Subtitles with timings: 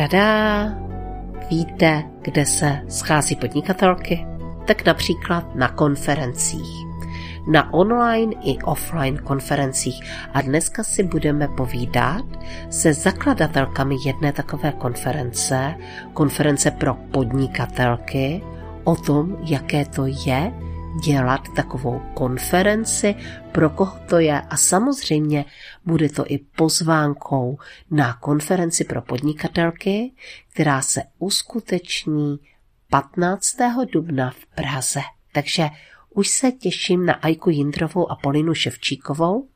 [0.00, 0.64] Tada!
[1.50, 4.26] Víte, kde se schází podnikatelky?
[4.66, 6.86] Tak například na konferencích.
[7.46, 10.00] Na online i offline konferencích.
[10.34, 12.24] A dneska si budeme povídat
[12.70, 15.74] se zakladatelkami jedné takové konference,
[16.12, 18.42] konference pro podnikatelky,
[18.84, 20.52] o tom, jaké to je
[20.98, 23.14] dělat takovou konferenci,
[23.52, 25.44] pro koho to je a samozřejmě
[25.84, 27.58] bude to i pozvánkou
[27.90, 30.12] na konferenci pro podnikatelky,
[30.52, 32.38] která se uskuteční
[32.90, 33.56] 15.
[33.92, 35.00] dubna v Praze.
[35.32, 35.68] Takže
[36.10, 39.48] už se těším na Ajku Jindrovou a Polinu Ševčíkovou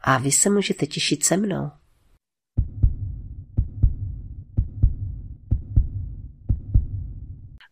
[0.00, 1.70] a vy se můžete těšit se mnou.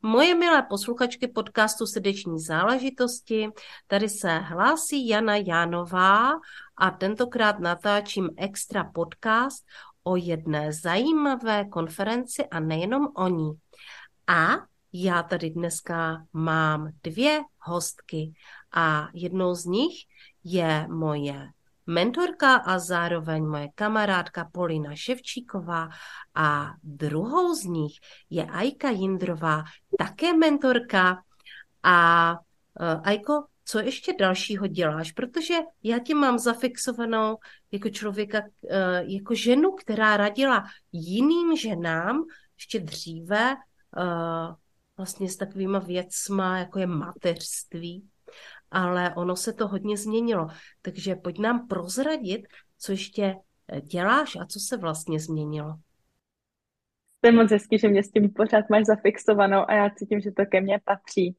[0.07, 3.49] Moje milé posluchačky podcastu Srdeční záležitosti,
[3.87, 6.31] tady se hlásí Jana Jánová
[6.77, 9.67] a tentokrát natáčím extra podcast
[10.05, 13.53] o jedné zajímavé konferenci a nejenom o ní.
[14.27, 14.49] A
[14.93, 18.33] já tady dneska mám dvě hostky
[18.73, 19.95] a jednou z nich
[20.45, 21.49] je moje
[21.87, 25.89] mentorka a zároveň moje kamarádka Polina Ševčíková
[26.35, 27.93] a druhou z nich
[28.31, 29.65] je Ajka Jindrová,
[29.99, 31.23] také mentorka.
[31.83, 35.13] A uh, Ajko, co ještě dalšího děláš?
[35.13, 37.37] Protože já tě mám zafixovanou
[37.73, 38.49] jako člověka, uh,
[39.05, 42.25] jako ženu, která radila jiným ženám
[42.57, 44.55] ještě dříve uh,
[44.97, 48.09] vlastně s takovýma věcma, jako je mateřství,
[48.71, 50.49] ale ono se to hodně změnilo.
[50.83, 52.47] Takže pojď nám prozradit,
[52.79, 53.35] co ještě
[53.73, 55.75] eh, děláš a co se vlastně změnilo.
[57.21, 60.31] To je moc hezký, že mě s tím pořád máš zafixovanou a já cítím, že
[60.31, 61.37] to ke mně patří.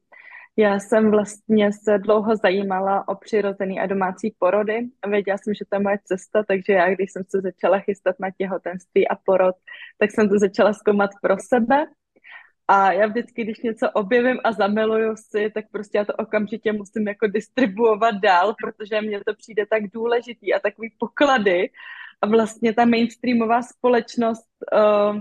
[0.56, 5.76] Já jsem vlastně se dlouho zajímala o přirozený a domácí porody věděla jsem, že to
[5.76, 9.56] je moje cesta, takže já, když jsem se začala chystat na těhotenství a porod,
[9.98, 11.86] tak jsem to začala zkoumat pro sebe
[12.68, 17.08] a já vždycky, když něco objevím a zamiluju si, tak prostě já to okamžitě musím
[17.08, 21.70] jako distribuovat dál, protože mně to přijde tak důležitý a takový poklady.
[22.20, 25.20] A vlastně ta mainstreamová společnost uh,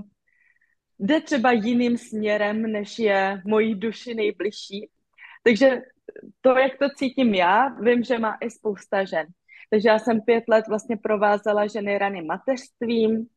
[0.99, 4.89] jde třeba jiným směrem, než je mojí duši nejbližší.
[5.43, 5.81] Takže
[6.41, 9.27] to, jak to cítím já, vím, že má i spousta žen.
[9.69, 13.27] Takže já jsem pět let vlastně provázela ženy rany mateřstvím,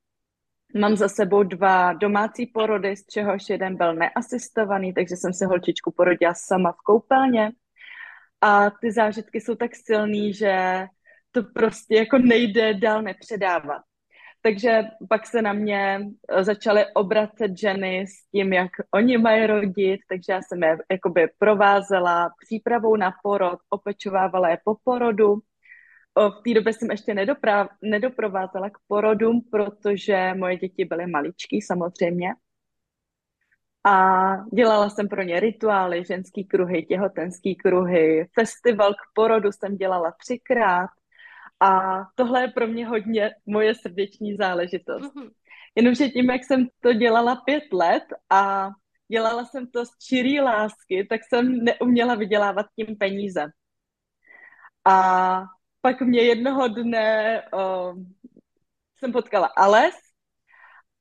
[0.75, 5.91] Mám za sebou dva domácí porody, z čehož jeden byl neasistovaný, takže jsem se holčičku
[5.91, 7.53] porodila sama v koupelně.
[8.41, 10.87] A ty zážitky jsou tak silný, že
[11.31, 13.83] to prostě jako nejde dál nepředávat.
[14.43, 20.01] Takže pak se na mě eh, začaly obracet ženy s tím, jak oni mají rodit,
[20.09, 25.39] takže já jsem je jakoby provázela přípravou na porod, opečovávala je po porodu
[26.19, 32.35] v té době jsem ještě nedopra- nedoprovázela k porodům, protože moje děti byly maličký samozřejmě.
[33.85, 40.13] A dělala jsem pro ně rituály, ženský kruhy, těhotenský kruhy, festival k porodu jsem dělala
[40.21, 40.91] třikrát.
[41.61, 45.15] A tohle je pro mě hodně moje srdeční záležitost.
[45.15, 45.31] Mm-hmm.
[45.75, 48.71] Jenomže tím, jak jsem to dělala pět let a
[49.13, 53.47] dělala jsem to z čirý lásky, tak jsem neuměla vydělávat tím peníze.
[54.85, 55.45] A
[55.81, 57.99] pak mě jednoho dne uh,
[58.99, 59.95] jsem potkala Ales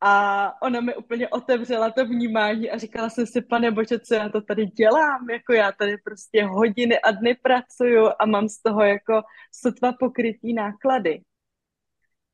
[0.02, 4.30] a ona mi úplně otevřela to vnímání a říkala jsem si, pane bože, co já
[4.30, 8.84] to tady dělám, jako já tady prostě hodiny a dny pracuju a mám z toho
[8.84, 11.22] jako sotva pokrytý náklady.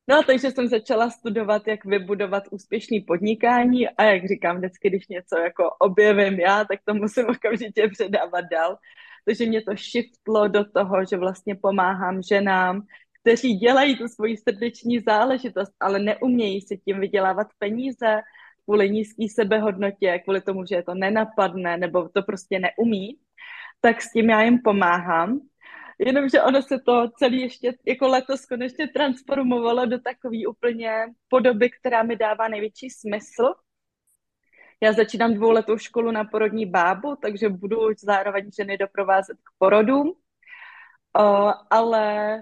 [0.08, 5.38] No, takže jsem začala studovat, jak vybudovat úspěšný podnikání a jak říkám vždycky, když něco
[5.38, 8.78] jako objevím já, tak to musím okamžitě předávat dál.
[9.26, 12.82] Takže mě to shiftlo do toho, že vlastně pomáhám ženám,
[13.20, 18.20] kteří dělají tu svoji srdeční záležitost, ale neumějí si tím vydělávat peníze
[18.64, 23.18] kvůli nízký sebehodnotě, kvůli tomu, že je to nenapadne nebo to prostě neumí,
[23.80, 25.40] tak s tím já jim pomáhám.
[25.98, 30.90] Jenomže ono se to celý ještě jako letos konečně transformovalo do takové úplně
[31.28, 33.54] podoby, která mi dává největší smysl,
[34.80, 41.52] já začínám dvouletou školu na porodní bábu, takže budu zároveň ženy doprovázet k porodům, uh,
[41.70, 42.36] ale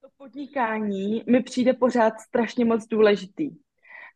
[0.00, 3.50] to podnikání mi přijde pořád strašně moc důležitý.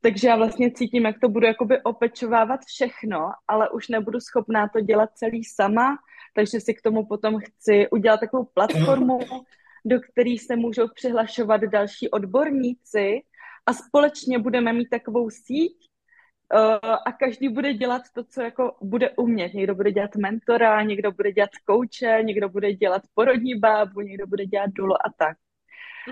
[0.00, 4.80] Takže já vlastně cítím, jak to budu jakoby opečovávat všechno, ale už nebudu schopná to
[4.80, 5.96] dělat celý sama,
[6.34, 9.18] takže si k tomu potom chci udělat takovou platformu,
[9.84, 13.20] do které se můžou přihlašovat další odborníci
[13.66, 15.91] a společně budeme mít takovou síť,
[16.54, 19.54] Uh, a každý bude dělat to, co jako bude umět.
[19.54, 24.46] Někdo bude dělat mentora, někdo bude dělat kouče, někdo bude dělat porodní bábu, někdo bude
[24.46, 25.36] dělat dulo a tak.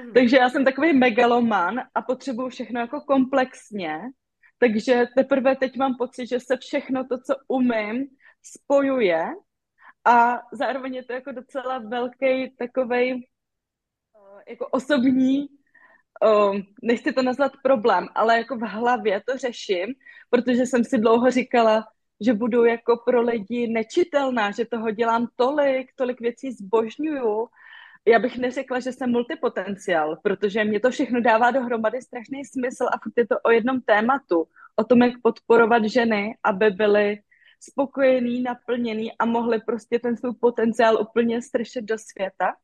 [0.04, 0.12] Mm.
[0.12, 4.00] Takže já jsem takový megaloman a potřebuju všechno jako komplexně,
[4.60, 8.06] Takže teprve teď mám pocit, že se všechno to, co umím,
[8.42, 9.28] spojuje
[10.04, 15.48] a zároveň je to jako docela velký takovej eh, jako osobní,
[16.20, 19.87] um, nechci to nazvat problém, ale jako v hlavě to řeším,
[20.31, 21.87] protože jsem si dlouho říkala,
[22.20, 27.49] že budu jako pro lidi nečitelná, že toho dělám tolik, tolik věcí zbožňuju.
[28.06, 32.99] Já bych neřekla, že jsem multipotenciál, protože mě to všechno dává dohromady strašný smysl a
[33.02, 34.44] furt je to o jednom tématu,
[34.76, 37.19] o tom, jak podporovat ženy, aby byly
[37.61, 42.55] spokojený, naplněný a mohli prostě ten svůj potenciál úplně stršet do světa.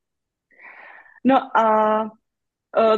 [1.24, 1.66] No a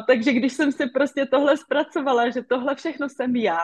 [0.07, 3.61] takže když jsem si prostě tohle zpracovala, že tohle všechno jsem já,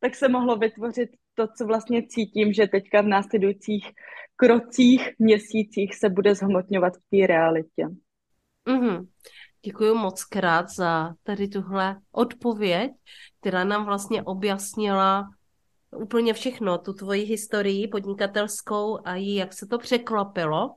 [0.00, 3.90] tak se mohlo vytvořit to, co vlastně cítím, že teďka v následujících
[4.36, 7.86] krocích, měsících se bude zhmotňovat v té realitě.
[8.66, 9.06] Mm-hmm.
[9.64, 12.92] Děkuji moc krát za tady tuhle odpověď,
[13.40, 15.30] která nám vlastně objasnila
[15.96, 20.74] úplně všechno, tu tvoji historii podnikatelskou a jí, jak se to překlopilo.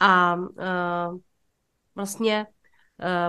[0.00, 1.18] A uh,
[1.94, 2.46] vlastně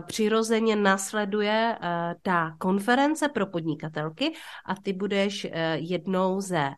[0.07, 1.88] přirozeně nasleduje uh,
[2.21, 4.33] ta konference pro podnikatelky
[4.65, 6.69] a ty budeš uh, jednou ze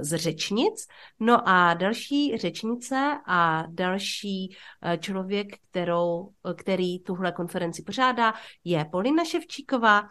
[0.00, 0.86] z řečnic.
[1.20, 4.56] No a další řečnice a další
[5.00, 8.34] člověk, kterou, který tuhle konferenci pořádá,
[8.64, 10.08] je Polina Ševčíková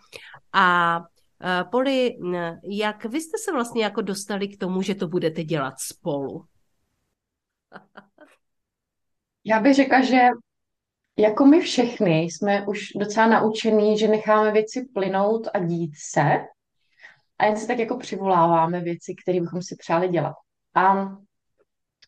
[0.53, 1.00] a
[1.44, 2.17] Eh, Poli,
[2.63, 6.45] jak vy jste se vlastně jako dostali k tomu, že to budete dělat spolu?
[9.44, 10.17] Já bych řekla, že
[11.19, 16.39] jako my všechny jsme už docela naučení, že necháme věci plynout a dít se
[17.39, 20.33] a jen se tak jako přivoláváme věci, které bychom si přáli dělat.
[20.75, 21.10] A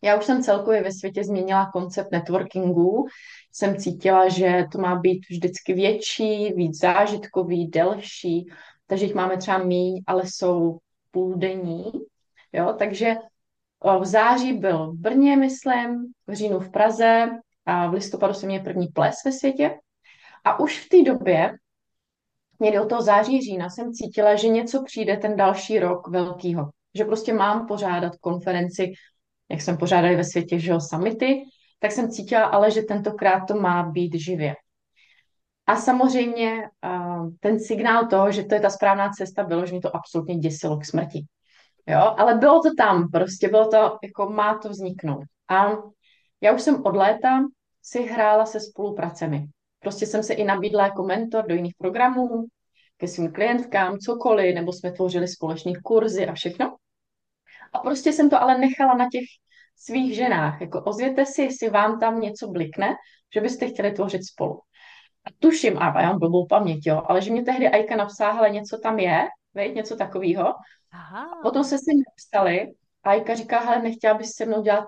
[0.03, 3.05] já už jsem celkově ve světě změnila koncept networkingu.
[3.53, 8.45] Jsem cítila, že to má být vždycky větší, víc zážitkový, delší,
[8.87, 10.77] takže jich máme třeba míň, ale jsou
[11.11, 11.83] půldenní.
[12.53, 12.75] Jo?
[12.79, 13.15] Takže
[13.99, 17.29] v září byl v Brně, myslím, v říjnu v Praze
[17.65, 19.77] a v listopadu jsem měl první ples ve světě.
[20.43, 21.53] A už v té době,
[22.59, 26.69] někdy od toho září, října, jsem cítila, že něco přijde ten další rok velkýho.
[26.95, 28.91] Že prostě mám pořádat konferenci,
[29.49, 31.43] jak jsem pořádali ve světě, že jo, summity,
[31.79, 34.55] tak jsem cítila ale, že tentokrát to má být živě.
[35.67, 36.69] A samozřejmě
[37.39, 40.77] ten signál toho, že to je ta správná cesta, bylo, že mě to absolutně děsilo
[40.77, 41.25] k smrti.
[41.87, 45.23] Jo, ale bylo to tam, prostě bylo to, jako má to vzniknout.
[45.49, 45.71] A
[46.41, 47.39] já už jsem od léta
[47.81, 49.47] si hrála se spolupracemi.
[49.79, 52.45] Prostě jsem se i nabídla jako mentor do jiných programů,
[52.97, 56.75] ke svým klientkám, cokoliv, nebo jsme tvořili společný kurzy a všechno.
[57.73, 59.25] A prostě jsem to ale nechala na těch
[59.75, 60.61] svých ženách.
[60.61, 62.95] Jako ozvěte si, jestli vám tam něco blikne,
[63.33, 64.61] že byste chtěli tvořit spolu
[65.39, 68.99] tuším, a já mám blbou paměť, jo, ale že mě tehdy Ajka napsala, něco tam
[68.99, 70.53] je, veď, něco takového.
[71.43, 72.73] Potom se si napsali
[73.03, 74.85] a Ajka říká, hele, nechtěla bys se mnou dělat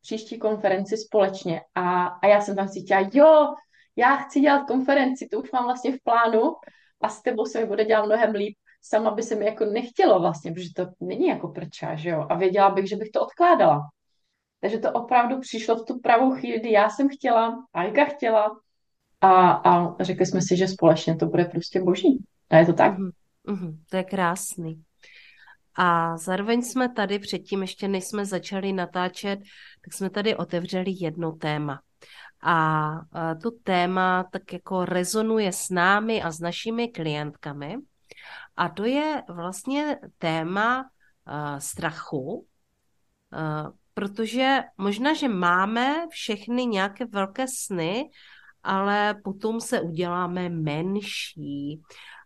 [0.00, 1.60] příští konferenci společně.
[1.74, 3.54] A, a já jsem tam cítila, jo,
[3.96, 6.54] já chci dělat konferenci, to už mám vlastně v plánu
[7.00, 8.56] a s tebou se mi bude dělat mnohem líp.
[8.82, 12.26] Sama by se mi jako nechtělo vlastně, protože to není jako prča, že jo.
[12.30, 13.80] A věděla bych, že bych to odkládala.
[14.60, 18.60] Takže to opravdu přišlo v tu pravou chvíli, kdy já jsem chtěla, Ajka chtěla,
[19.20, 22.24] a, a řekli jsme si, že společně to bude prostě boží.
[22.50, 22.98] A je to tak.
[22.98, 23.76] Mm-hmm.
[23.90, 24.82] To je krásný.
[25.74, 29.40] A zároveň jsme tady předtím, ještě než jsme začali natáčet,
[29.84, 31.80] tak jsme tady otevřeli jedno téma.
[32.42, 32.90] A
[33.42, 37.76] to téma tak jako rezonuje s námi a s našimi klientkami.
[38.56, 42.46] A to je vlastně téma uh, strachu,
[43.32, 48.10] uh, protože možná, že máme všechny nějaké velké sny,
[48.62, 51.82] ale potom se uděláme menší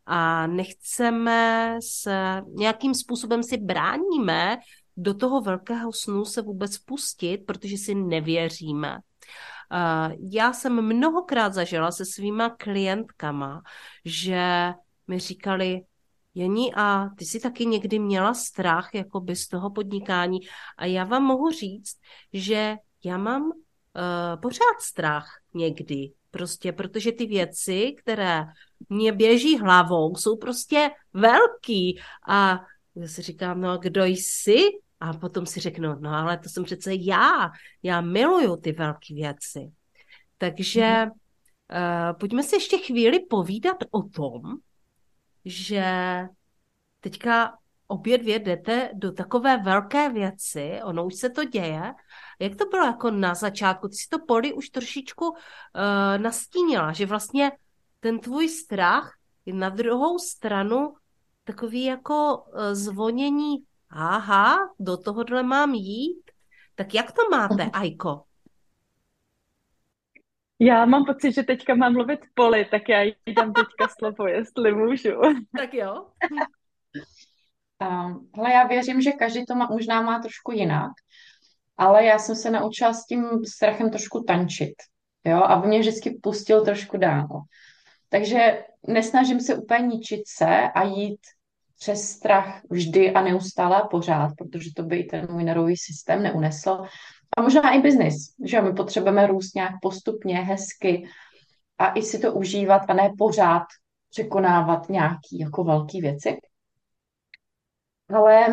[0.06, 4.58] a nechceme se, nějakým způsobem si bráníme
[4.96, 8.98] do toho velkého snu se vůbec pustit, protože si nevěříme.
[10.32, 13.62] Já jsem mnohokrát zažila se svýma klientkama,
[14.04, 14.72] že
[15.08, 15.80] mi říkali,
[16.34, 20.38] Jení, a ty jsi taky někdy měla strach jakoby z toho podnikání
[20.78, 21.96] a já vám mohu říct,
[22.32, 23.52] že já mám uh,
[24.42, 28.44] pořád strach někdy Prostě, protože ty věci, které
[28.88, 32.00] mě běží hlavou, jsou prostě velký.
[32.28, 32.60] A
[32.94, 34.58] já si říkám, no kdo jsi?
[35.00, 37.50] A potom si řeknu, no ale to jsem přece já.
[37.82, 39.72] Já miluju ty velké věci.
[40.38, 41.10] Takže mm.
[41.10, 44.42] uh, pojďme si ještě chvíli povídat o tom,
[45.44, 45.84] že
[47.00, 51.94] teďka obě dvě jdete do takové velké věci, ono už se to děje.
[52.40, 53.88] Jak to bylo jako na začátku?
[53.88, 55.36] Ty si to poli už trošičku uh,
[56.16, 57.52] nastínila, že vlastně
[58.04, 59.12] ten tvůj strach
[59.46, 60.94] je na druhou stranu
[61.44, 66.22] takový jako eh, zvonění, aha, do tohohle mám jít.
[66.74, 68.24] Tak jak to máte, Ajko?
[70.60, 74.72] Já mám pocit, že teďka mám mluvit poli, tak já jí dám teďka slovo, jestli
[74.74, 75.10] můžu.
[75.58, 76.06] Tak jo.
[77.82, 80.92] Um, hele, já věřím, že každý to má, možná má trošku jinak,
[81.76, 84.74] ale já jsem se naučila s tím strachem trošku tančit,
[85.24, 87.28] jo, aby mě vždycky pustil trošku dál.
[88.14, 91.20] Takže nesnažím se úplně ničit se a jít
[91.78, 96.22] přes strach vždy a neustále a pořád, protože to by i ten můj nervový systém
[96.22, 96.82] neunesl.
[97.36, 101.08] A možná i biznis, že my potřebujeme růst nějak postupně, hezky
[101.78, 103.62] a i si to užívat a ne pořád
[104.10, 106.36] překonávat nějaký jako velký věci.
[108.08, 108.46] Ale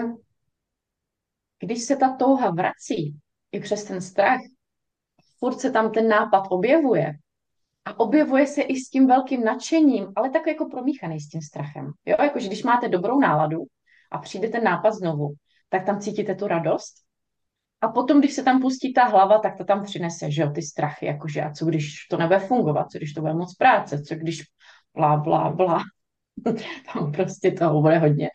[1.60, 3.20] když se ta touha vrací
[3.52, 4.40] i přes ten strach,
[5.40, 7.14] furt se tam ten nápad objevuje
[7.86, 11.92] a objevuje se i s tím velkým nadšením, ale tak jako promíchaný s tím strachem.
[12.06, 13.64] Jo, jakože když máte dobrou náladu
[14.12, 15.34] a přijde ten nápad znovu,
[15.70, 16.94] tak tam cítíte tu radost.
[17.82, 20.62] A potom, když se tam pustí ta hlava, tak to tam přinese, že jo, ty
[20.62, 24.16] strachy, jakože a co když to nebude fungovat, co když to bude moc práce, co
[24.16, 24.44] když
[24.94, 25.84] blá, blá, blá.
[26.94, 28.30] tam prostě toho bude hodně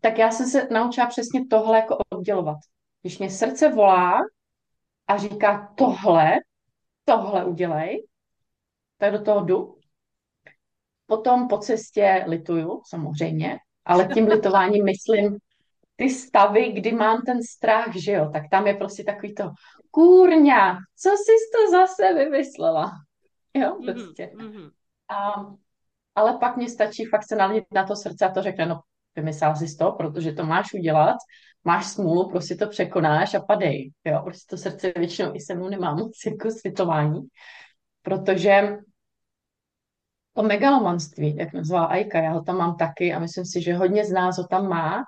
[0.00, 2.58] tak já jsem se naučila přesně tohle jako oddělovat.
[3.02, 4.20] Když mě srdce volá
[5.06, 6.36] a říká tohle,
[7.04, 8.06] tohle udělej,
[9.00, 9.76] tak do toho jdu.
[11.06, 15.36] Potom po cestě lituju, samozřejmě, ale tím litováním myslím
[15.96, 19.50] ty stavy, kdy mám ten strach, že jo, tak tam je prostě takový to,
[19.90, 22.92] kůrňa, co jsi to zase vymyslela?
[23.54, 24.30] Jo, mhm, prostě.
[24.34, 24.70] Mm-hmm.
[25.08, 25.46] A,
[26.14, 28.80] ale pak mě stačí fakt se nalít na to srdce a to řekne, no
[29.16, 31.16] vymyslela jsi to, protože to máš udělat,
[31.64, 33.92] máš smůlu, prostě to překonáš a padej.
[34.04, 37.20] Jo, prostě to srdce většinou i se mnou nemá moc jako světování,
[38.02, 38.76] protože
[40.40, 44.04] to megalomanství, jak nazvala Aika, já ho tam mám taky a myslím si, že hodně
[44.04, 45.04] z nás ho tam má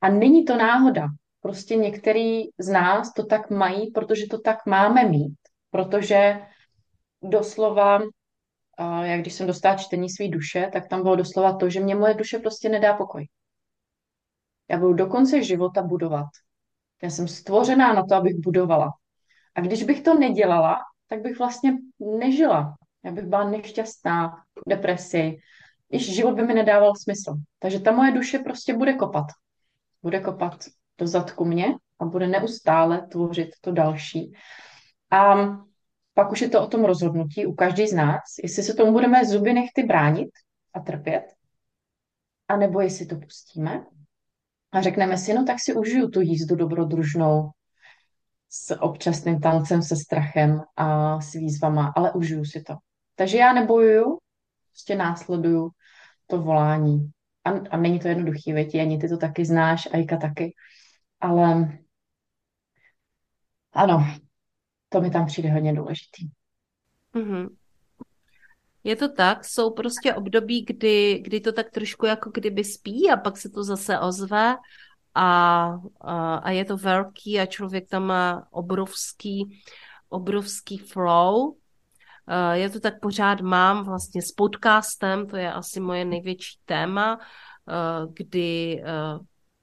[0.00, 1.06] a není to náhoda.
[1.40, 5.36] Prostě některý z nás to tak mají, protože to tak máme mít,
[5.70, 6.40] protože
[7.22, 8.00] doslova
[9.02, 12.14] jak když jsem dostala čtení své duše, tak tam bylo doslova to, že mě moje
[12.14, 13.28] duše prostě nedá pokoj.
[14.70, 16.26] Já budu do konce života budovat.
[17.02, 18.92] Já jsem stvořená na to, abych budovala.
[19.54, 20.78] A když bych to nedělala,
[21.08, 21.72] tak bych vlastně
[22.18, 22.76] nežila.
[23.06, 24.32] Já bych byla nešťastná,
[24.68, 25.36] depresi.
[25.92, 27.34] I život by mi nedával smysl.
[27.58, 29.26] Takže ta moje duše prostě bude kopat.
[30.02, 30.64] Bude kopat
[30.98, 31.66] do zadku mě
[31.98, 34.32] a bude neustále tvořit to další.
[35.10, 35.34] A
[36.14, 39.24] pak už je to o tom rozhodnutí u každý z nás, jestli se tomu budeme
[39.24, 40.30] zuby nechty bránit
[40.74, 41.24] a trpět,
[42.48, 43.86] anebo jestli to pustíme
[44.72, 47.50] a řekneme si, no tak si užiju tu jízdu dobrodružnou
[48.50, 52.74] s občasným tancem, se strachem a s výzvama, ale užiju si to.
[53.16, 54.18] Takže já nebojuju,
[54.70, 55.70] prostě následuju
[56.26, 57.10] to volání.
[57.44, 60.54] A, a není to jednoduchý, větě, ani ty to taky znáš, Ajka taky.
[61.20, 61.78] Ale
[63.72, 64.06] ano,
[64.88, 66.28] to mi tam přijde hodně důležitý.
[67.14, 67.48] Mm-hmm.
[68.84, 73.16] Je to tak, jsou prostě období, kdy, kdy to tak trošku jako kdyby spí a
[73.16, 74.56] pak se to zase ozve
[75.14, 75.66] a,
[76.00, 79.62] a, a je to velký a člověk tam má obrovský,
[80.08, 81.56] obrovský flow.
[82.52, 87.18] Já to tak pořád mám vlastně s podcastem, to je asi moje největší téma,
[88.12, 88.82] kdy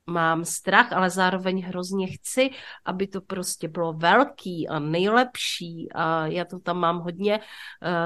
[0.06, 2.50] mám strach, ale zároveň hrozně chci,
[2.86, 7.40] aby to prostě bylo velký a nejlepší a já to tam mám hodně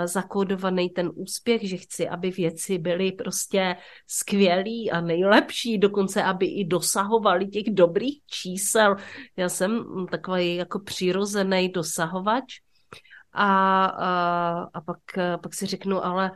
[0.05, 3.75] zakódovaný ten úspěch, že chci, aby věci byly prostě
[4.07, 8.95] skvělý a nejlepší, dokonce aby i dosahovali těch dobrých čísel.
[9.37, 12.43] Já jsem takový jako přirozený dosahovač
[13.37, 14.99] a, a, a pak,
[15.41, 16.31] pak si řeknu, ale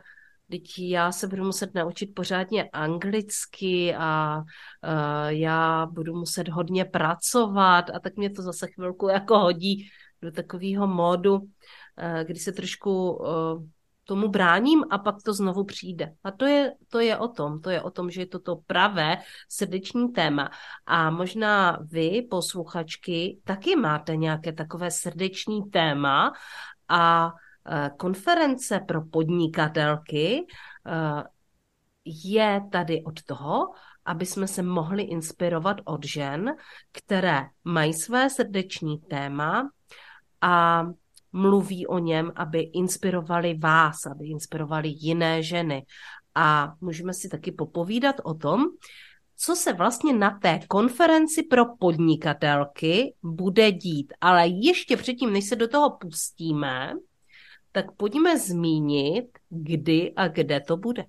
[0.52, 7.90] Teď já se budu muset naučit pořádně anglicky a uh, já budu muset hodně pracovat
[7.90, 9.88] a tak mě to zase chvilku jako hodí
[10.22, 11.46] do takového módu, uh,
[12.24, 13.64] kdy se trošku uh,
[14.04, 16.12] tomu bráním a pak to znovu přijde.
[16.24, 18.56] A to je, to je o tom, to je o tom, že je to to
[18.66, 19.18] pravé
[19.48, 20.50] srdeční téma.
[20.86, 26.32] A možná vy, posluchačky, taky máte nějaké takové srdeční téma
[26.92, 27.32] a
[27.66, 30.46] Eh, konference pro podnikatelky
[30.86, 31.22] eh,
[32.04, 33.70] je tady od toho,
[34.04, 36.54] aby jsme se mohli inspirovat od žen,
[36.92, 39.70] které mají své srdeční téma
[40.40, 40.84] a
[41.32, 45.86] mluví o něm, aby inspirovali vás, aby inspirovali jiné ženy.
[46.34, 48.64] A můžeme si taky popovídat o tom,
[49.44, 54.12] co se vlastně na té konferenci pro podnikatelky bude dít.
[54.20, 56.92] Ale ještě předtím, než se do toho pustíme,
[57.72, 61.04] tak pojďme zmínit, kdy a kde to bude.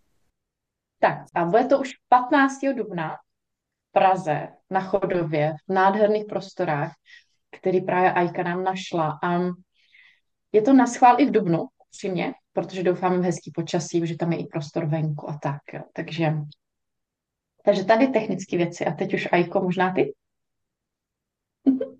[0.99, 2.59] Tak a bude to už 15.
[2.77, 3.15] dubna
[3.89, 6.91] v Praze, na Chodově, v nádherných prostorách,
[7.59, 9.19] který právě Ajka nám našla.
[9.23, 9.39] A
[10.51, 14.31] je to na schvál i v dubnu, upřímně, protože doufáme v hezký počasí, že tam
[14.31, 15.61] je i prostor venku a tak.
[15.73, 15.81] Jo.
[15.93, 16.33] Takže,
[17.65, 18.85] takže tady technické věci.
[18.85, 20.13] A teď už Ajko, možná ty?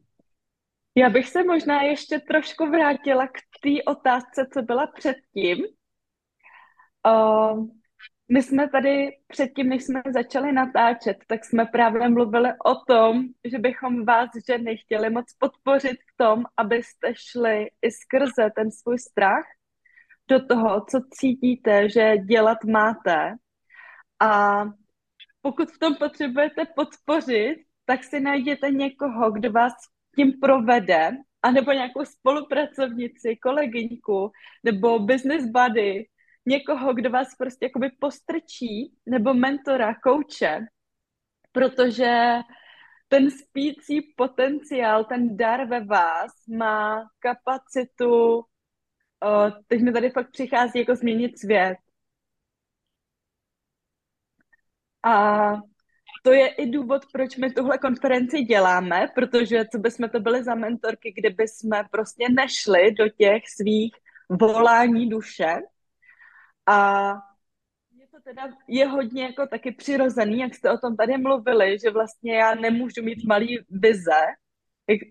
[0.96, 5.58] Já bych se možná ještě trošku vrátila k té otázce, co byla předtím.
[7.08, 7.68] Uh,
[8.32, 13.60] my jsme tady předtím, než jsme začali natáčet, tak jsme právě mluvili o tom, že
[13.60, 19.46] bychom vás ženy chtěli moc podpořit v tom, abyste šli i skrze ten svůj strach
[20.28, 23.36] do toho, co cítíte, že dělat máte.
[24.20, 24.64] A
[25.44, 29.74] pokud v tom potřebujete podpořit, tak si najděte někoho, kdo vás
[30.16, 34.32] tím provede, anebo nějakou spolupracovnici, kolegyňku,
[34.64, 36.08] nebo business buddy,
[36.46, 40.60] někoho, kdo vás prostě jakoby postrčí, nebo mentora, kouče,
[41.52, 42.40] protože
[43.08, 48.44] ten spící potenciál, ten dar ve vás má kapacitu, uh,
[49.68, 51.78] teď mi tady fakt přichází jako změnit svět.
[55.04, 55.56] A
[56.24, 60.56] to je i důvod, proč my tuhle konferenci děláme, protože co bychom to byli za
[60.56, 63.94] mentorky, kdyby jsme prostě nešli do těch svých
[64.30, 65.56] volání duše.
[66.68, 67.10] A
[67.92, 71.92] je to teda je hodně jako taky přirozený, jak jste o tom tady mluvili, že
[71.92, 74.22] vlastně já nemůžu mít malý vize.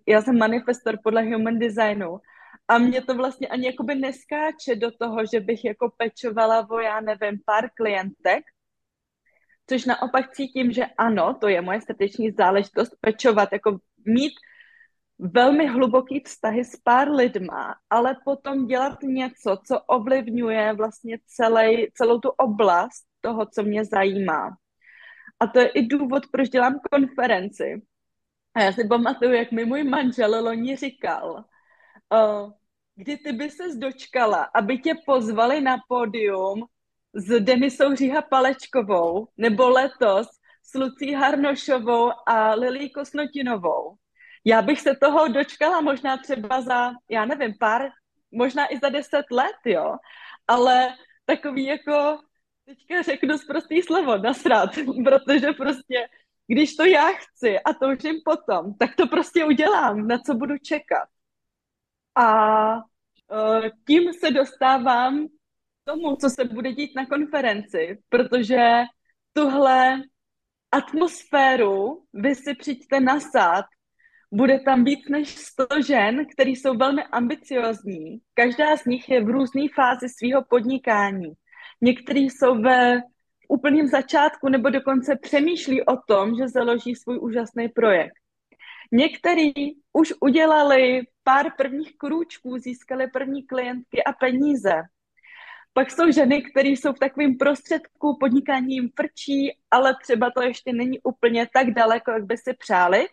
[0.06, 2.20] Já jsem manifestor podle human designu
[2.68, 7.00] a mě to vlastně ani jakoby neskáče do toho, že bych jako pečovala o, já
[7.00, 8.44] nevím, pár klientek,
[9.66, 14.32] což naopak cítím, že ano, to je moje srdeční záležitost, pečovat, jako mít
[15.18, 22.18] velmi hluboký vztahy s pár lidma, ale potom dělat něco, co ovlivňuje vlastně celý, celou
[22.18, 24.56] tu oblast toho, co mě zajímá.
[25.40, 27.82] A to je i důvod, proč dělám konferenci.
[28.54, 31.44] A já si pamatuju, jak mi můj manžel loni říkal,
[32.14, 32.52] uh,
[32.94, 36.64] kdy ty by se dočkala, aby tě pozvali na pódium
[37.14, 40.26] s Denisou Říha Palečkovou, nebo letos
[40.62, 43.96] s Lucí Harnošovou a Lilí Kosnotinovou.
[44.44, 47.90] Já bych se toho dočkala možná třeba za, já nevím, pár,
[48.32, 49.96] možná i za deset let, jo,
[50.48, 50.94] ale
[51.24, 52.18] takový jako,
[52.64, 54.70] teďka řeknu zprostý slovo, nasrat,
[55.04, 56.08] protože prostě,
[56.46, 61.08] když to já chci a toužím potom, tak to prostě udělám, na co budu čekat.
[62.14, 65.26] A uh, tím se dostávám
[65.84, 68.82] tomu, co se bude dít na konferenci, protože
[69.32, 70.02] tuhle
[70.72, 73.64] atmosféru vy si přijďte nasát,
[74.32, 78.20] bude tam víc než 100 žen, které jsou velmi ambiciozní.
[78.34, 81.32] Každá z nich je v různé fázi svého podnikání.
[81.80, 83.02] Někteří jsou ve
[83.48, 88.14] úplném začátku nebo dokonce přemýšlí o tom, že založí svůj úžasný projekt.
[88.92, 94.72] Někteří už udělali pár prvních krůčků, získali první klientky a peníze.
[95.72, 100.72] Pak jsou ženy, které jsou v takovém prostředku, podnikání jim frčí, ale třeba to ještě
[100.72, 103.06] není úplně tak daleko, jak by si přáli.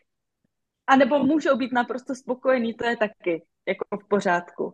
[0.88, 4.74] A nebo můžou být naprosto spokojení, to je taky jako v pořádku.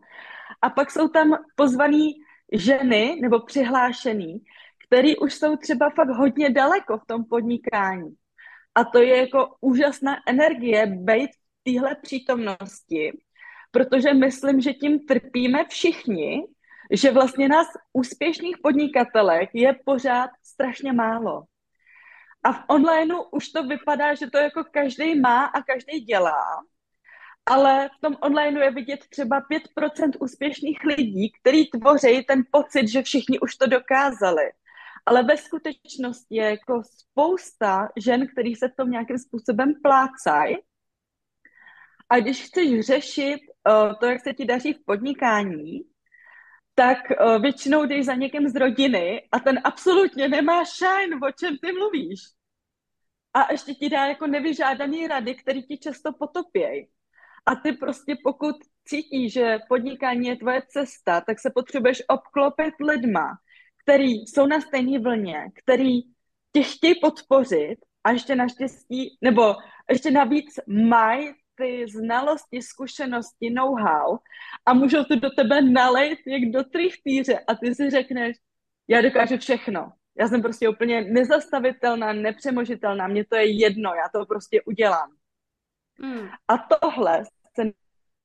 [0.62, 2.14] A pak jsou tam pozvaný
[2.52, 4.44] ženy nebo přihlášený,
[4.88, 8.16] který už jsou třeba fakt hodně daleko v tom podnikání.
[8.76, 13.12] A to je jako úžasná energie být v téhle přítomnosti,
[13.72, 16.44] protože myslím, že tím trpíme všichni,
[16.92, 21.44] že vlastně nás úspěšných podnikatelek je pořád strašně málo.
[22.44, 26.64] A v onlineu už to vypadá, že to jako každý má a každý dělá,
[27.46, 33.02] ale v tom onlineu je vidět třeba 5% úspěšných lidí, kteří tvoří ten pocit, že
[33.02, 34.44] všichni už to dokázali.
[35.06, 40.58] Ale ve skutečnosti je jako spousta žen, který se v tom nějakým způsobem plácají.
[42.10, 45.82] A když chceš řešit uh, to, jak se ti daří v podnikání,
[46.76, 51.58] tak uh, většinou jdeš za někým z rodiny a ten absolutně nemá shine, o čem
[51.58, 52.20] ty mluvíš.
[53.34, 56.88] A ještě ti dá jako nevyžádaný rady, které ti často potopějí.
[57.46, 63.38] A ty prostě pokud cítíš, že podnikání je tvoje cesta, tak se potřebuješ obklopit lidma,
[63.84, 66.02] který jsou na stejné vlně, který
[66.52, 69.56] tě chtějí podpořit a ještě naštěstí, nebo
[69.90, 74.18] ještě navíc mají ty znalosti, zkušenosti, know-how
[74.66, 78.38] a můžou to do tebe nalejt jak do trichtýře a ty si řekneš,
[78.88, 79.92] já dokážu všechno.
[80.20, 85.10] Já jsem prostě úplně nezastavitelná, nepřemožitelná, mně to je jedno, já to prostě udělám.
[86.00, 86.30] Hmm.
[86.48, 87.24] A tohle
[87.56, 87.64] se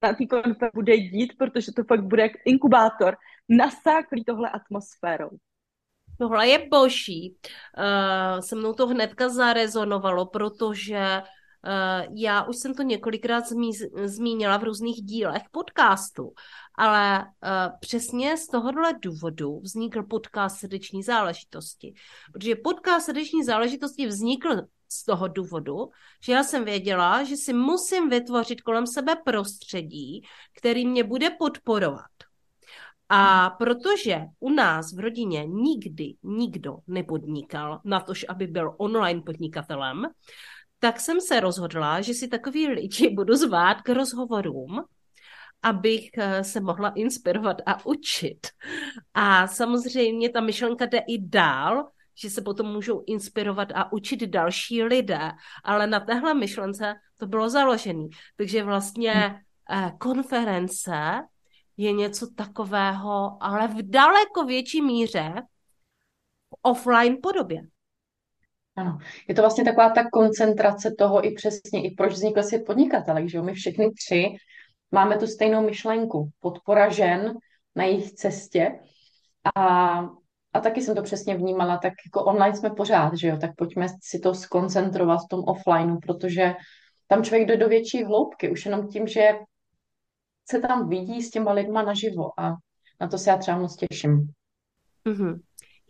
[0.02, 3.16] na té konferenci bude dít, protože to fakt bude jak inkubátor
[3.48, 5.30] nasáklý tohle atmosférou.
[6.18, 7.36] Tohle je boží.
[7.78, 11.22] Uh, se mnou to hnedka zarezonovalo, protože
[12.14, 13.70] já už jsem to několikrát zmí,
[14.04, 16.32] zmínila v různých dílech podcastu,
[16.78, 17.28] ale uh,
[17.80, 21.94] přesně z tohohle důvodu vznikl podcast Srdeční záležitosti.
[22.32, 24.48] Protože podcast Srdeční záležitosti vznikl
[24.92, 25.90] z toho důvodu,
[26.22, 30.22] že já jsem věděla, že si musím vytvořit kolem sebe prostředí,
[30.56, 32.10] který mě bude podporovat.
[33.08, 40.06] A protože u nás v rodině nikdy nikdo nepodnikal, na tož, aby byl online podnikatelem,
[40.80, 44.84] tak jsem se rozhodla, že si takový lidi budu zvát k rozhovorům,
[45.62, 48.46] abych eh, se mohla inspirovat a učit.
[49.14, 51.88] A samozřejmě ta myšlenka jde i dál,
[52.22, 55.30] že se potom můžou inspirovat a učit další lidé,
[55.64, 58.08] ale na téhle myšlence to bylo založené.
[58.36, 61.22] Takže vlastně eh, konference
[61.76, 65.32] je něco takového, ale v daleko větší míře
[66.50, 67.62] v offline podobě.
[68.76, 73.28] Ano, je to vlastně taková ta koncentrace toho i přesně, i proč vznikl svět podnikatelek,
[73.28, 73.44] že jo?
[73.44, 74.36] My všechny tři
[74.90, 76.30] máme tu stejnou myšlenku.
[76.40, 77.34] Podpora žen
[77.76, 78.78] na jejich cestě
[79.56, 79.98] a,
[80.52, 83.36] a taky jsem to přesně vnímala, tak jako online jsme pořád, že jo?
[83.36, 86.54] Tak pojďme si to skoncentrovat v tom offlineu, protože
[87.06, 89.30] tam člověk jde do větší hloubky, už jenom tím, že
[90.50, 92.54] se tam vidí s těma lidma naživo a
[93.00, 94.32] na to se já třeba moc těším.
[95.06, 95.40] Mm-hmm.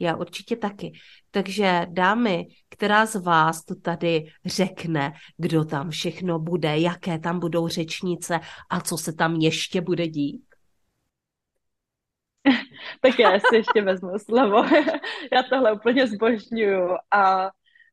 [0.00, 0.92] Já určitě taky.
[1.30, 7.68] Takže dámy, která z vás to tady řekne, kdo tam všechno bude, jaké tam budou
[7.68, 10.42] řečnice a co se tam ještě bude dít?
[13.00, 14.64] tak já si ještě vezmu slovo.
[15.32, 17.50] já tohle úplně zbožňuju a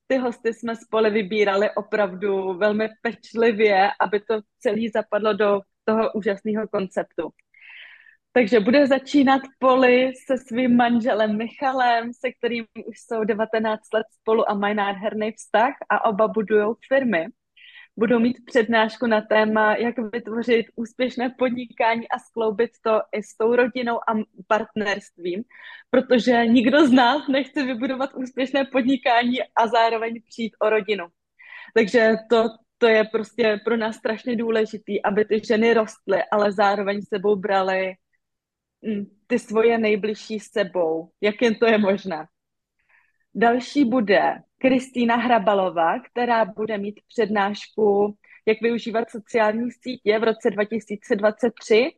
[0.08, 6.68] ty hosty jsme spolu vybírali opravdu velmi pečlivě, aby to celé zapadlo do toho úžasného
[6.68, 7.30] konceptu.
[8.38, 14.50] Takže bude začínat Poli se svým manželem Michalem, se kterým už jsou 19 let spolu
[14.50, 17.26] a mají nádherný vztah a oba budují firmy.
[18.00, 23.56] Budou mít přednášku na téma, jak vytvořit úspěšné podnikání a skloubit to i s tou
[23.56, 24.14] rodinou a
[24.48, 25.44] partnerstvím,
[25.90, 31.06] protože nikdo z nás nechce vybudovat úspěšné podnikání a zároveň přijít o rodinu.
[31.74, 32.44] Takže to
[32.78, 37.88] to je prostě pro nás strašně důležitý, aby ty ženy rostly, ale zároveň sebou brali
[37.88, 38.07] mm,
[39.28, 42.28] ty svoje nejbližší sebou, jak jen to je možné.
[43.36, 51.92] Další bude Kristýna Hrabalová, která bude mít přednášku, jak využívat sociální sítě v roce 2023,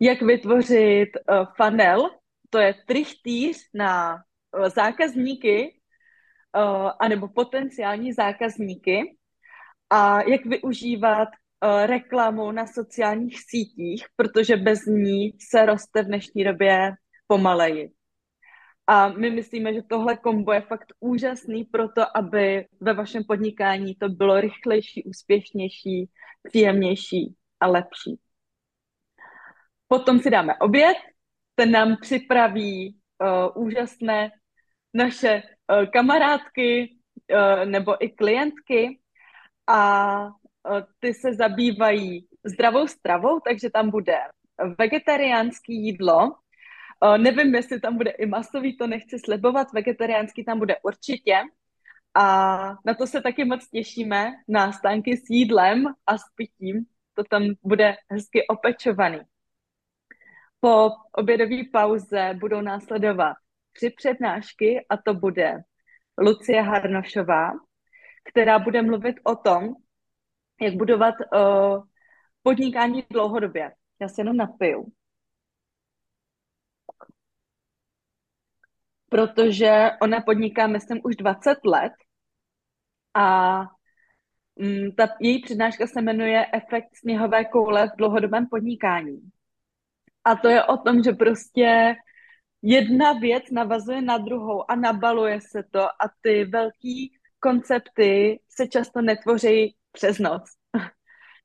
[0.00, 2.10] jak vytvořit uh, funnel,
[2.50, 5.80] to je trichtýř na uh, zákazníky,
[6.56, 9.16] uh, anebo potenciální zákazníky,
[9.90, 11.28] a jak využívat
[11.62, 16.92] reklamu na sociálních sítích, protože bez ní se roste v dnešní době
[17.26, 17.90] pomaleji.
[18.86, 23.94] A my myslíme, že tohle kombo je fakt úžasný pro to, aby ve vašem podnikání
[23.94, 26.10] to bylo rychlejší, úspěšnější,
[26.42, 28.20] příjemnější a lepší.
[29.88, 30.96] Potom si dáme oběd,
[31.54, 34.30] ten nám připraví uh, úžasné
[34.94, 36.96] naše uh, kamarádky
[37.32, 39.00] uh, nebo i klientky,
[39.70, 40.30] a
[41.00, 44.18] ty se zabývají zdravou stravou, takže tam bude
[44.78, 46.34] vegetariánský jídlo.
[47.16, 51.38] Nevím, jestli tam bude i masový, to nechci slibovat, vegetariánský tam bude určitě.
[52.14, 56.84] A na to se taky moc těšíme, na stánky s jídlem a s pitím.
[57.14, 59.20] To tam bude hezky opečovaný.
[60.60, 63.36] Po obědové pauze budou následovat
[63.72, 65.58] tři přednášky a to bude
[66.18, 67.50] Lucie Harnošová,
[68.30, 69.74] která bude mluvit o tom,
[70.60, 71.84] jak budovat uh,
[72.42, 73.72] podnikání dlouhodobě.
[74.00, 74.92] Já se jenom napiju.
[79.08, 81.92] Protože ona podniká, myslím, už 20 let
[83.14, 83.60] a
[84.56, 89.30] mm, ta její přednáška se jmenuje Efekt sněhové koule v dlouhodobém podnikání.
[90.24, 91.94] A to je o tom, že prostě
[92.62, 99.02] jedna věc navazuje na druhou a nabaluje se to a ty velký koncepty se často
[99.02, 100.42] netvoří přes noc.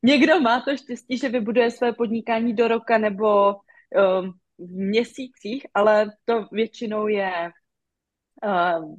[0.04, 6.12] Někdo má to štěstí, že vybuduje své podnikání do roka nebo um, v měsících, ale
[6.26, 7.52] to většinou je
[8.46, 8.96] uh,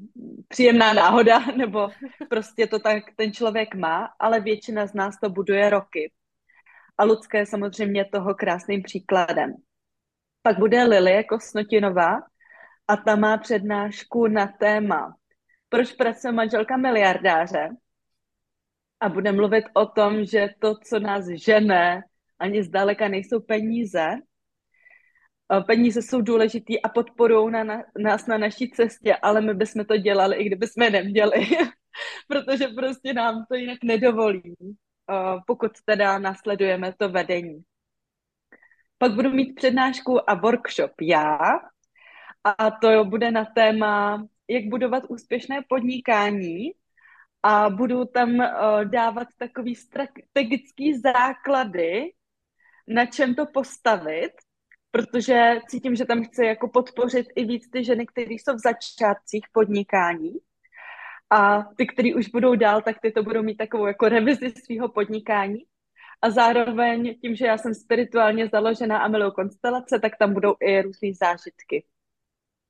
[0.48, 1.88] příjemná náhoda, nebo
[2.28, 6.12] prostě to tak ten člověk má, ale většina z nás to buduje roky.
[6.98, 9.54] A Lucka je samozřejmě toho krásným příkladem.
[10.42, 12.18] Pak bude Lilie Kosnotinová
[12.88, 15.16] a ta má přednášku na téma
[15.68, 17.68] proč pracuje manželka miliardáře
[19.00, 22.02] a bude mluvit o tom, že to, co nás žene,
[22.38, 24.06] ani zdaleka nejsou peníze,
[25.66, 29.96] peníze jsou důležitý a podporují na, na, nás na naší cestě, ale my bychom to
[29.96, 31.46] dělali, i kdyby jsme neměli,
[32.28, 34.54] protože prostě nám to jinak nedovolí,
[35.46, 37.62] pokud teda následujeme to vedení.
[38.98, 41.38] Pak budu mít přednášku a workshop já.
[42.44, 46.72] A to bude na téma, jak budovat úspěšné podnikání
[47.46, 52.12] a budu tam uh, dávat takový strategický základy,
[52.88, 54.32] na čem to postavit,
[54.90, 59.44] protože cítím, že tam chci jako podpořit i víc ty ženy, které jsou v začátcích
[59.52, 60.32] podnikání
[61.30, 64.88] a ty, které už budou dál, tak ty to budou mít takovou jako revizi svého
[64.88, 65.64] podnikání
[66.22, 70.82] a zároveň tím, že já jsem spirituálně založená a miluji konstelace, tak tam budou i
[70.82, 71.84] různé zážitky.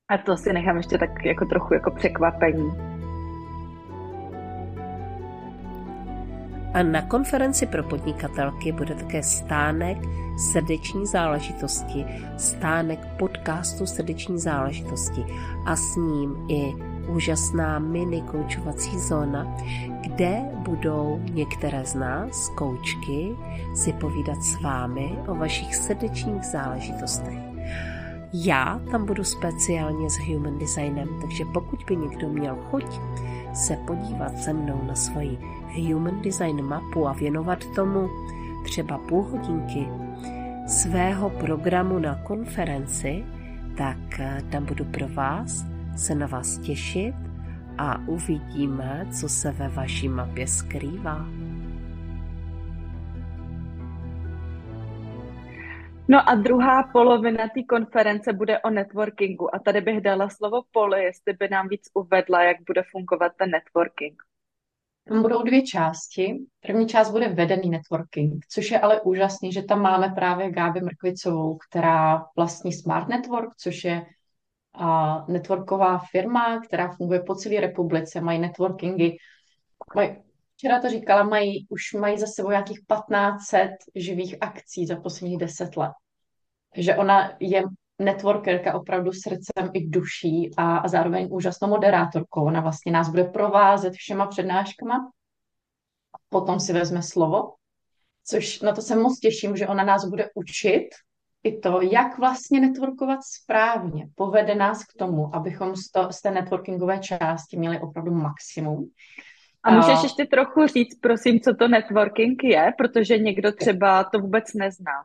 [0.09, 2.96] A to si nechám ještě tak jako trochu jako překvapení.
[6.77, 9.99] A na konferenci pro podnikatelky bude také stánek
[10.39, 12.05] srdeční záležitosti,
[12.37, 15.25] stánek podcastu srdeční záležitosti
[15.67, 16.75] a s ním i
[17.09, 19.57] úžasná mini koučovací zóna,
[20.01, 23.37] kde budou některé z nás, koučky,
[23.75, 27.39] si povídat s vámi o vašich srdečních záležitostech.
[28.33, 32.85] Já tam budu speciálně s Human Designem, takže pokud by někdo měl chuť
[33.57, 35.39] se podívat se mnou na svoji
[35.83, 38.09] Human Design mapu a věnovat tomu
[38.65, 39.87] třeba půl hodinky
[40.67, 43.25] svého programu na konferenci,
[43.77, 45.65] tak eh, tam budu pro vás
[45.97, 47.15] se na vás těšit
[47.79, 51.27] a uvidíme, co se ve vaší mapě skrývá.
[56.09, 61.05] No a druhá polovina té konference bude o networkingu a tady bych dala slovo Poli,
[61.05, 64.23] jestli by nám víc uvedla, jak bude fungovat ten networking.
[65.09, 66.35] Tam budou dvě části.
[66.61, 71.59] První část bude vedený networking, což je ale úžasný, že tam máme právě Gáby Mrkvicovou,
[71.69, 74.07] která vlastní Smart Network, což je
[74.79, 79.17] a networková firma, která funguje po celé republice, mají networkingy.
[79.95, 80.17] Mají,
[80.57, 85.77] včera to říkala, mají, už mají za sebou nějakých 1500 živých akcí za posledních 10
[85.77, 85.93] let.
[86.77, 87.63] Že ona je
[87.99, 92.45] networkerka opravdu srdcem i duší a, a zároveň úžasnou moderátorkou.
[92.45, 95.11] Ona vlastně nás bude provázet všema přednáškama,
[96.29, 97.55] potom si vezme slovo,
[98.25, 100.89] což na to se moc těším, že ona nás bude učit
[101.43, 106.31] i to, jak vlastně networkovat správně, povede nás k tomu, abychom z, to, z té
[106.31, 108.91] networkingové části měli opravdu maximum.
[109.63, 114.45] A můžeš ještě trochu říct, prosím, co to networking je, protože někdo třeba to vůbec
[114.55, 115.05] nezná.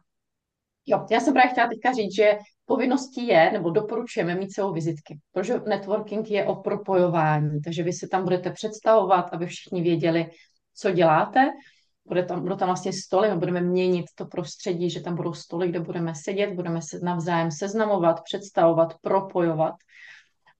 [0.91, 5.19] Jo, já jsem právě chtěla teďka říct, že povinností je, nebo doporučujeme mít celou vizitky,
[5.31, 10.29] protože networking je o propojování, takže vy se tam budete představovat, aby všichni věděli,
[10.75, 11.51] co děláte
[12.05, 15.67] bude tam, budou tam vlastně stoly, my budeme měnit to prostředí, že tam budou stoly,
[15.67, 19.75] kde budeme sedět, budeme se navzájem seznamovat, představovat, propojovat.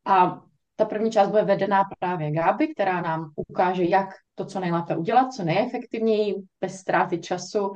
[0.05, 0.41] A
[0.75, 5.33] ta první část bude vedená právě Gáby, která nám ukáže, jak to co nejlépe udělat,
[5.33, 7.71] co nejefektivněji, bez ztráty času.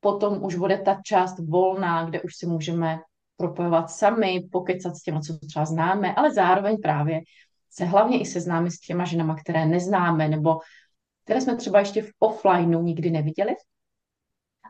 [0.00, 2.98] Potom už bude ta část volná, kde už si můžeme
[3.36, 7.20] propojovat sami, pokecat s těma, co třeba známe, ale zároveň právě
[7.70, 10.58] se hlavně i seznámit s těma ženama, které neznáme, nebo
[11.24, 13.54] které jsme třeba ještě v offlineu nikdy neviděli.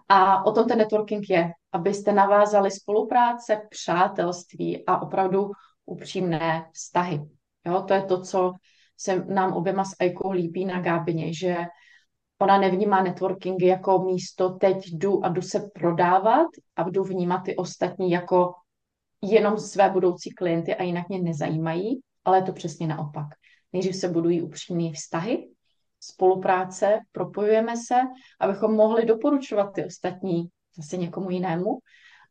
[0.08, 5.50] A o tom ten networking je, abyste navázali spolupráce, přátelství a opravdu
[5.86, 7.20] upřímné vztahy.
[7.66, 8.52] Jo, to je to, co
[8.96, 11.56] se nám oběma s Aikou líbí na Gábině, že
[12.38, 16.46] ona nevnímá networkingy jako místo teď jdu a jdu se prodávat
[16.76, 18.52] a jdu vnímat ty ostatní jako
[19.22, 23.26] jenom své budoucí klienty a jinak mě nezajímají, ale je to přesně naopak.
[23.72, 25.48] Nejdřív se budují upřímné vztahy
[26.00, 27.94] spolupráce, propojujeme se,
[28.40, 31.78] abychom mohli doporučovat ty ostatní zase někomu jinému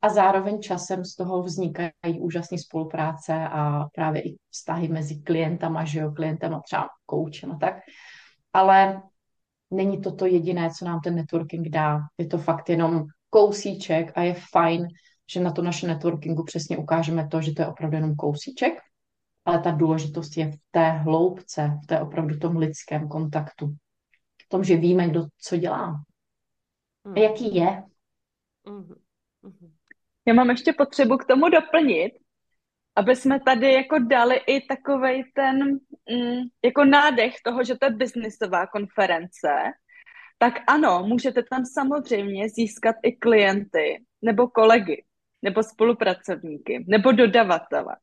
[0.01, 5.99] a zároveň časem z toho vznikají úžasné spolupráce a právě i vztahy mezi klientama, že
[5.99, 7.73] jo, klientem a třeba koučem a tak.
[8.53, 9.01] Ale
[9.71, 11.99] není to to jediné, co nám ten networking dá.
[12.17, 14.87] Je to fakt jenom kousíček a je fajn,
[15.31, 18.73] že na to naše networkingu přesně ukážeme to, že to je opravdu jenom kousíček,
[19.45, 23.67] ale ta důležitost je v té hloubce, v té opravdu tom lidském kontaktu.
[24.45, 26.03] V tom, že víme, kdo co dělá.
[27.15, 27.83] A jaký je.
[30.25, 32.11] Já mám ještě potřebu k tomu doplnit,
[32.95, 35.79] aby jsme tady jako dali i takovej ten
[36.09, 39.49] mm, jako nádech toho, že to je biznisová konference,
[40.37, 45.03] tak ano, můžete tam samozřejmě získat i klienty, nebo kolegy,
[45.41, 47.95] nebo spolupracovníky, nebo dodavatele.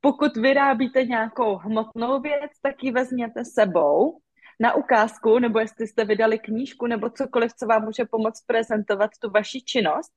[0.00, 4.20] Pokud vyrábíte nějakou hmotnou věc, tak ji vezměte sebou
[4.60, 9.30] na ukázku, nebo jestli jste vydali knížku, nebo cokoliv, co vám může pomoct prezentovat tu
[9.30, 10.12] vaši činnost.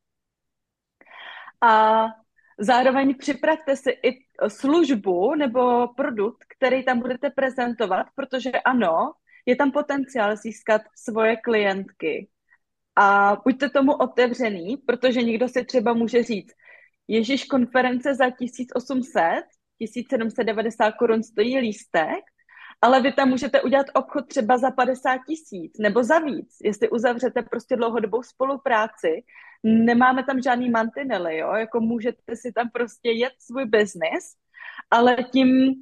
[1.61, 2.05] A
[2.59, 9.11] Zároveň připravte si i službu nebo produkt, který tam budete prezentovat, protože ano,
[9.45, 12.29] je tam potenciál získat svoje klientky.
[12.95, 16.53] A buďte tomu otevřený, protože někdo si třeba může říct,
[17.11, 19.23] Ježíš konference za 1800,
[19.79, 22.23] 1790 korun stojí lístek,
[22.81, 27.41] ale vy tam můžete udělat obchod třeba za 50 tisíc nebo za víc, jestli uzavřete
[27.41, 29.23] prostě dlouhodobou spolupráci.
[29.63, 31.53] Nemáme tam žádný mantinely, jo?
[31.53, 34.35] jako můžete si tam prostě jet svůj biznis,
[34.91, 35.73] ale tím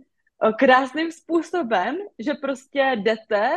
[0.44, 3.52] eh, krásným způsobem, že prostě jdete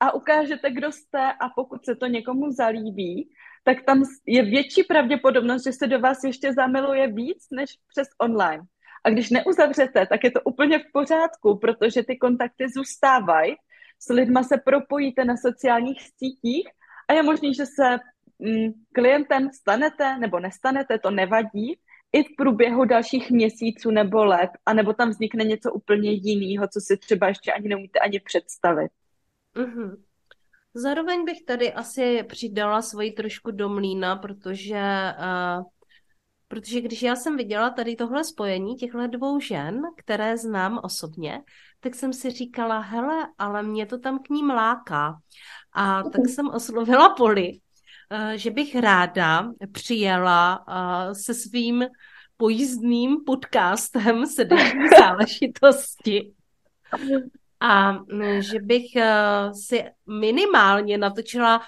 [0.00, 3.30] a ukážete, kdo jste a pokud se to někomu zalíbí,
[3.64, 8.62] tak tam je větší pravděpodobnost, že se do vás ještě zamiluje víc než přes online.
[9.04, 13.54] A když neuzavřete, tak je to úplně v pořádku, protože ty kontakty zůstávají,
[13.98, 16.68] s lidma se propojíte na sociálních sítích
[17.08, 17.98] a je možný, že se
[18.94, 21.78] klientem stanete nebo nestanete, to nevadí,
[22.12, 26.96] i v průběhu dalších měsíců nebo let, anebo tam vznikne něco úplně jiného, co si
[26.96, 28.90] třeba ještě ani neumíte ani představit.
[29.56, 29.96] Mm-hmm.
[30.74, 34.82] Zároveň bych tady asi přidala svoji trošku do mlína, protože
[35.18, 35.64] uh,
[36.52, 41.42] Protože když já jsem viděla tady tohle spojení těchto dvou žen, které znám osobně,
[41.80, 45.14] tak jsem si říkala, hele, ale mě to tam k ním láká.
[45.72, 47.60] A tak jsem oslovila Poli,
[48.34, 51.84] že bych ráda přijela eh, se svým
[52.36, 56.32] pojízdným podcastem srdeční záležitosti.
[57.60, 61.62] A mm, že bych eh, si minimálně natočila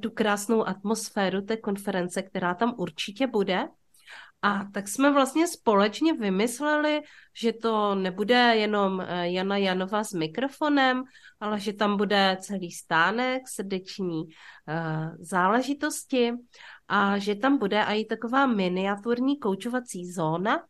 [0.00, 3.68] tu krásnou atmosféru té konference, která tam určitě bude.
[4.44, 7.00] A tak jsme vlastně společně vymysleli,
[7.34, 11.04] že to nebude jenom eh, Jana Janova s mikrofonem,
[11.40, 14.30] ale že tam bude celý stánek srdeční uh,
[15.18, 16.32] záležitosti
[16.88, 20.64] a že tam bude i taková miniaturní koučovací zóna,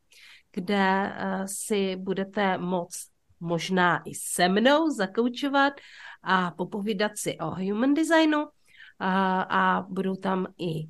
[0.52, 3.08] kde uh, si budete moct
[3.40, 5.72] možná i se mnou zakoučovat
[6.22, 8.46] a popovídat si o human designu
[8.98, 10.88] a, a budou tam i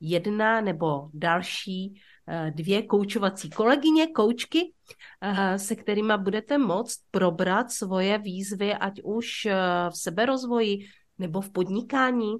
[0.00, 2.09] jedna nebo další Eh,
[2.50, 4.72] dvě koučovací kolegyně, koučky,
[5.20, 9.54] eh, se kterými budete moct probrat svoje výzvy, ať už eh,
[9.90, 10.78] v seberozvoji
[11.18, 12.34] nebo v podnikání.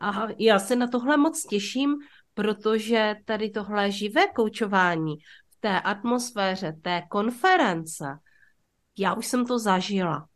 [0.00, 1.96] A já se na tohle moc těším,
[2.34, 5.16] protože tady tohle živé koučování
[5.50, 8.18] v té atmosféře té konference,
[8.98, 10.26] já už jsem to zažila.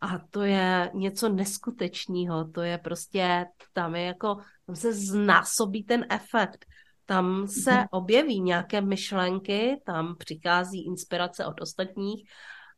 [0.00, 6.06] A to je něco neskutečného, to je prostě, tam je jako, tam se znásobí ten
[6.10, 6.66] efekt.
[7.06, 7.86] Tam se mhm.
[7.90, 12.28] objeví nějaké myšlenky, tam přichází inspirace od ostatních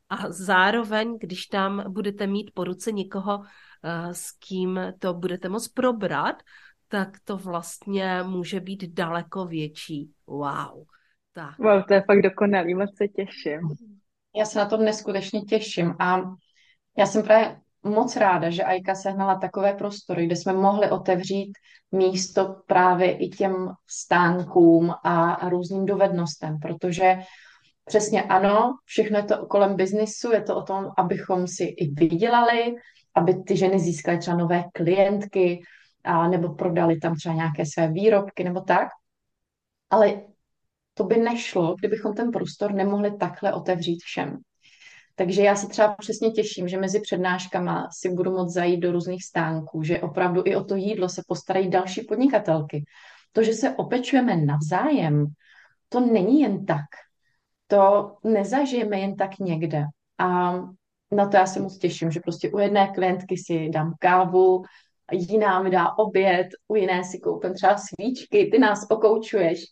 [0.08, 3.42] a zároveň, když tam budete mít po ruce někoho,
[3.84, 6.42] eh, s kým to budete moct probrat,
[6.88, 10.10] tak to vlastně může být daleko větší.
[10.26, 10.84] Wow.
[11.32, 11.58] Tak.
[11.58, 13.60] Wow, to je fakt dokonalý, moc se těším.
[14.36, 16.20] Já se na to neskutečně těším a
[16.98, 17.60] já jsem právě
[17.90, 21.52] moc ráda, že Aika sehnala takové prostory, kde jsme mohli otevřít
[21.92, 27.18] místo právě i těm stánkům a různým dovednostem, protože
[27.84, 32.74] přesně ano, všechno je to kolem biznisu, je to o tom, abychom si i vydělali,
[33.14, 35.60] aby ty ženy získaly třeba nové klientky,
[36.04, 38.88] a nebo prodali tam třeba nějaké své výrobky nebo tak.
[39.90, 40.22] Ale
[40.94, 44.38] to by nešlo, kdybychom ten prostor nemohli takhle otevřít všem.
[45.18, 49.24] Takže já se třeba přesně těším, že mezi přednáškama si budu moct zajít do různých
[49.24, 52.84] stánků, že opravdu i o to jídlo se postarají další podnikatelky.
[53.32, 55.26] To, že se opečujeme navzájem,
[55.88, 56.84] to není jen tak.
[57.66, 59.84] To nezažijeme jen tak někde.
[60.18, 60.52] A
[61.12, 64.62] na to já se moc těším, že prostě u jedné klientky si dám kávu,
[65.12, 69.64] jiná mi dá oběd, u jiné si koupím třeba svíčky, ty nás okoučuješ.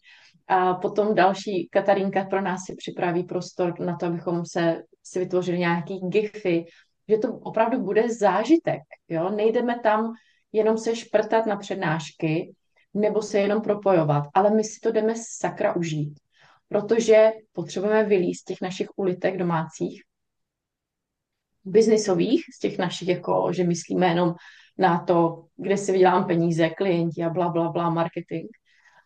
[0.48, 5.58] A potom další Katarínka pro nás si připraví prostor na to, abychom se si vytvořili
[5.58, 6.64] nějaký gify,
[7.08, 8.82] že to opravdu bude zážitek.
[9.08, 9.30] Jo?
[9.30, 10.12] Nejdeme tam
[10.52, 12.54] jenom se šprtat na přednášky
[12.94, 16.18] nebo se jenom propojovat, ale my si to jdeme sakra užít,
[16.68, 20.02] protože potřebujeme vylíst z těch našich ulitek domácích,
[21.64, 24.34] biznisových, z těch našich, jako, že myslíme jenom
[24.78, 28.48] na to, kde si vydělám peníze, klienti a bla, bla, bla, marketing.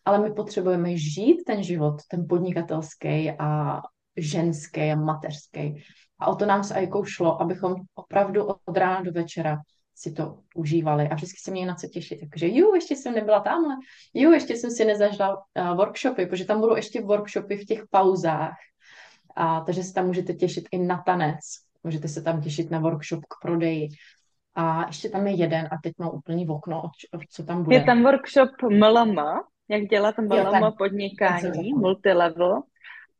[0.09, 3.81] Ale my potřebujeme žít ten život, ten podnikatelský a
[4.17, 5.83] ženský a mateřský.
[6.19, 9.57] A o to nám s Ajkou šlo, abychom opravdu od rána do večera
[9.95, 12.19] si to užívali a vždycky se měli na co těšit.
[12.29, 13.75] Takže jo, ještě jsem nebyla tamhle,
[14.13, 18.55] jo, ještě jsem si nezažila uh, workshopy, protože tam budou ještě workshopy v těch pauzách.
[19.35, 21.39] A, takže se tam můžete těšit i na tanec,
[21.83, 23.87] můžete se tam těšit na workshop k prodeji.
[24.55, 26.81] A ještě tam je jeden a teď mám úplný okno,
[27.29, 27.75] co tam bude.
[27.75, 29.15] Je tam workshop MLM,
[29.69, 32.61] jak dělat malé podnikání, multilevel.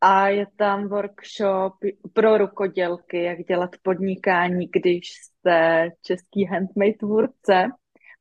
[0.02, 1.74] A je tam workshop
[2.14, 7.68] pro rukodělky, jak dělat podnikání, když jste český handmade tvůrce,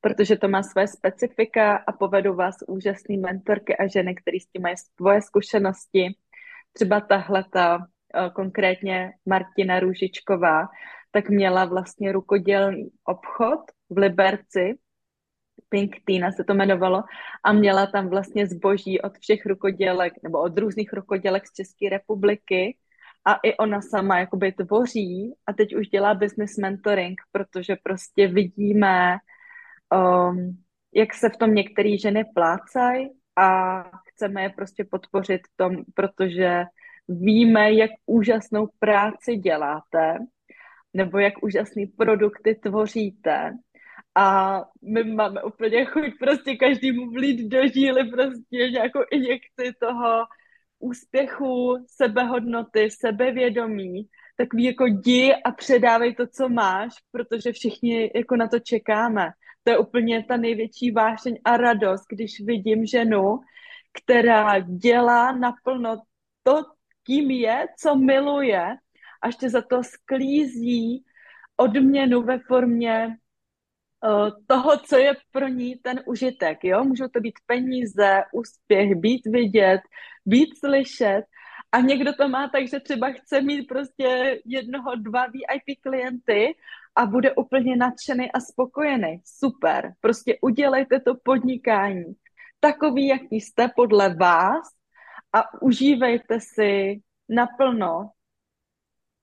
[0.00, 4.62] protože to má své specifika a povedu vás úžasný mentorky a ženy, které s tím
[4.62, 6.14] mají svoje zkušenosti.
[6.72, 10.68] Třeba tahle ta eh, konkrétně Martina Růžičková,
[11.10, 13.60] tak měla vlastně rukodělný obchod
[13.90, 14.74] v Liberci,
[15.68, 17.02] Pink Tina se to jmenovalo,
[17.44, 22.76] a měla tam vlastně zboží od všech rukodělek, nebo od různých rukodělek z České republiky,
[23.24, 29.16] a i ona sama jakoby tvoří a teď už dělá business mentoring, protože prostě vidíme,
[29.94, 30.62] um,
[30.94, 36.64] jak se v tom některé ženy plácají a chceme je prostě podpořit v tom, protože
[37.08, 40.18] víme, jak úžasnou práci děláte
[40.94, 43.52] nebo jak úžasný produkty tvoříte
[44.18, 50.24] a my máme úplně chuť prostě každému vlít do žíly prostě nějakou injekci toho
[50.78, 58.48] úspěchu, sebehodnoty, sebevědomí, takový jako jdi a předávej to, co máš, protože všichni jako na
[58.48, 59.30] to čekáme.
[59.62, 63.38] To je úplně ta největší vášeň a radost, když vidím ženu,
[64.02, 66.02] která dělá naplno
[66.42, 66.62] to,
[67.02, 68.76] kým je, co miluje,
[69.22, 71.04] a ještě za to sklízí
[71.56, 73.16] odměnu ve formě
[74.46, 76.64] toho, co je pro ní ten užitek.
[76.64, 76.84] Jo?
[76.84, 79.80] Můžou to být peníze, úspěch, být vidět,
[80.26, 81.22] být slyšet.
[81.72, 86.56] A někdo to má tak, že třeba chce mít prostě jednoho, dva VIP klienty
[86.96, 89.20] a bude úplně nadšený a spokojený.
[89.24, 92.04] Super, prostě udělejte to podnikání
[92.60, 94.68] takový, jaký jste podle vás
[95.32, 98.10] a užívejte si naplno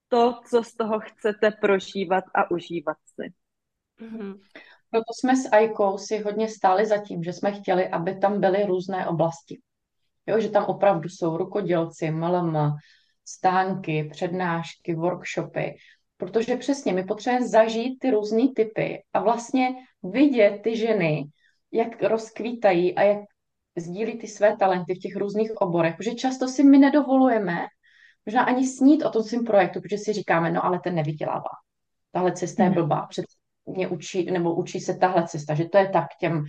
[0.08, 3.32] to, co z toho chcete prožívat a užívat si.
[4.00, 4.34] Mm-hmm.
[4.90, 8.64] Proto jsme s Ajkou si hodně stáli za tím, že jsme chtěli, aby tam byly
[8.66, 9.60] různé oblasti.
[10.26, 12.56] Jo, že tam opravdu jsou rukodělci, MLM,
[13.24, 15.76] stánky, přednášky, workshopy,
[16.16, 19.68] protože přesně my potřebujeme zažít ty různé typy a vlastně
[20.02, 21.24] vidět ty ženy,
[21.72, 23.18] jak rozkvítají a jak
[23.76, 27.66] sdílí ty své talenty v těch různých oborech, protože často si my nedovolujeme
[28.26, 31.50] možná ani snít o tom svém projektu, protože si říkáme, no ale ten nevydělává.
[32.12, 33.06] Tahle cesta je blbá.
[33.06, 33.24] Před
[33.66, 36.44] mě učí, nebo učí se tahle cesta, že to je tak těm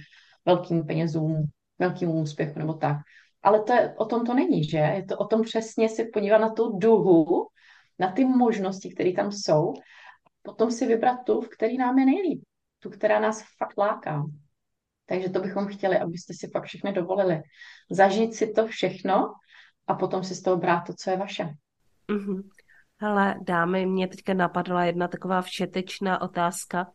[0.45, 1.43] velkým penězům,
[1.79, 2.97] velkým úspěchu nebo tak.
[3.43, 4.77] Ale to je, o tom to není, že?
[4.77, 7.47] Je to o tom přesně si podívat na tu duhu,
[7.99, 9.73] na ty možnosti, které tam jsou,
[10.25, 12.43] a potom si vybrat tu, v který nám je nejlíp.
[12.79, 14.23] Tu, která nás fakt láká.
[15.05, 17.41] Takže to bychom chtěli, abyste si fakt všechny dovolili.
[17.91, 19.33] Zažít si to všechno
[19.87, 21.49] a potom si z toho brát to, co je vaše.
[22.11, 22.41] Mm-hmm.
[22.99, 26.91] Hele, dámy, mě teďka napadla jedna taková všetečná otázka,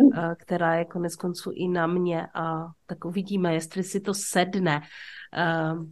[0.00, 0.34] mm.
[0.38, 4.82] která je konec konců i na mě a tak uvidíme, jestli si to sedne.
[5.72, 5.86] Uh,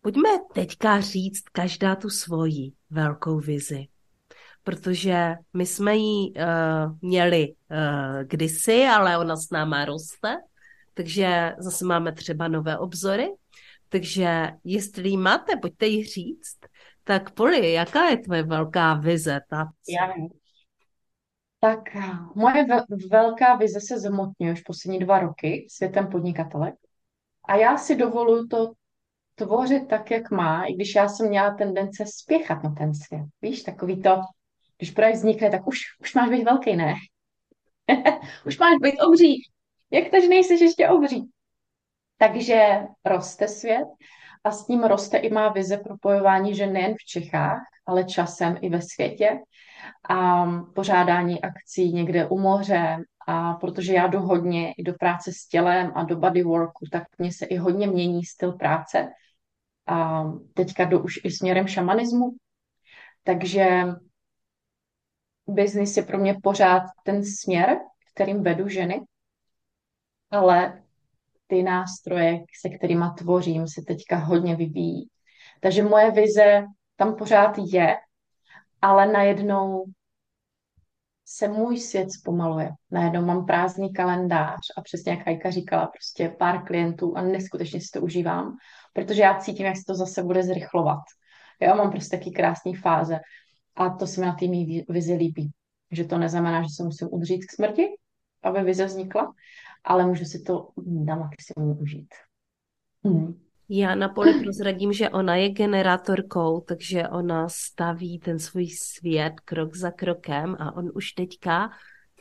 [0.00, 3.86] pojďme teďka říct každá tu svoji velkou vizi,
[4.64, 10.36] protože my jsme ji uh, měli uh, kdysi, ale ona s náma roste,
[10.94, 13.28] takže zase máme třeba nové obzory,
[13.88, 16.58] takže jestli máte, pojďte ji říct
[17.08, 19.40] tak Poli, jaká je tvoje velká vize?
[19.50, 19.66] Ta...
[19.88, 20.28] Já vím.
[21.60, 21.80] Tak
[22.34, 22.66] moje
[23.10, 26.74] velká vize se zhmotňuje už poslední dva roky světem podnikatelek.
[27.44, 28.72] A já si dovoluji to
[29.34, 33.26] tvořit tak, jak má, i když já jsem měla tendence spěchat na ten svět.
[33.42, 34.20] Víš, takový to,
[34.78, 36.94] když projekt vznikne, tak už, už máš být velký, ne?
[38.46, 39.42] už máš být obří.
[39.90, 41.30] Jak to, že nejsi ještě obří?
[42.18, 43.86] Takže roste svět
[44.44, 48.68] a s ním roste i má vize propojování žen nejen v Čechách, ale časem i
[48.68, 49.38] ve světě.
[50.08, 52.96] A pořádání akcí někde u moře.
[53.26, 57.32] A protože já jdu hodně i do práce s tělem a do bodyworku, tak mně
[57.32, 59.08] se i hodně mění styl práce.
[59.86, 60.24] A
[60.54, 62.30] teďka jdu už i směrem šamanismu,
[63.22, 63.84] takže
[65.46, 67.78] biznis je pro mě pořád ten směr,
[68.14, 69.00] kterým vedu ženy,
[70.30, 70.82] ale
[71.48, 75.08] ty nástroje, se kterými tvořím, se teďka hodně vyvíjí.
[75.60, 76.64] Takže moje vize
[76.96, 77.96] tam pořád je,
[78.82, 79.84] ale najednou
[81.24, 82.70] se můj svět zpomaluje.
[82.90, 87.86] Najednou mám prázdný kalendář a přesně jak Hajka říkala, prostě pár klientů a neskutečně si
[87.92, 88.56] to užívám,
[88.92, 91.00] protože já cítím, jak se to zase bude zrychlovat.
[91.60, 93.18] Já mám prostě taky krásný fáze
[93.76, 95.50] a to se mi na té mý vizi líbí.
[95.90, 97.86] Že to neznamená, že se musím udřít k smrti,
[98.42, 99.32] aby vize vznikla,
[99.88, 102.08] ale můžu si to na maximum užít.
[103.04, 103.40] Hmm.
[103.68, 109.76] Já na poli prozradím, že ona je generátorkou, takže ona staví ten svůj svět krok
[109.76, 111.70] za krokem a on už teďka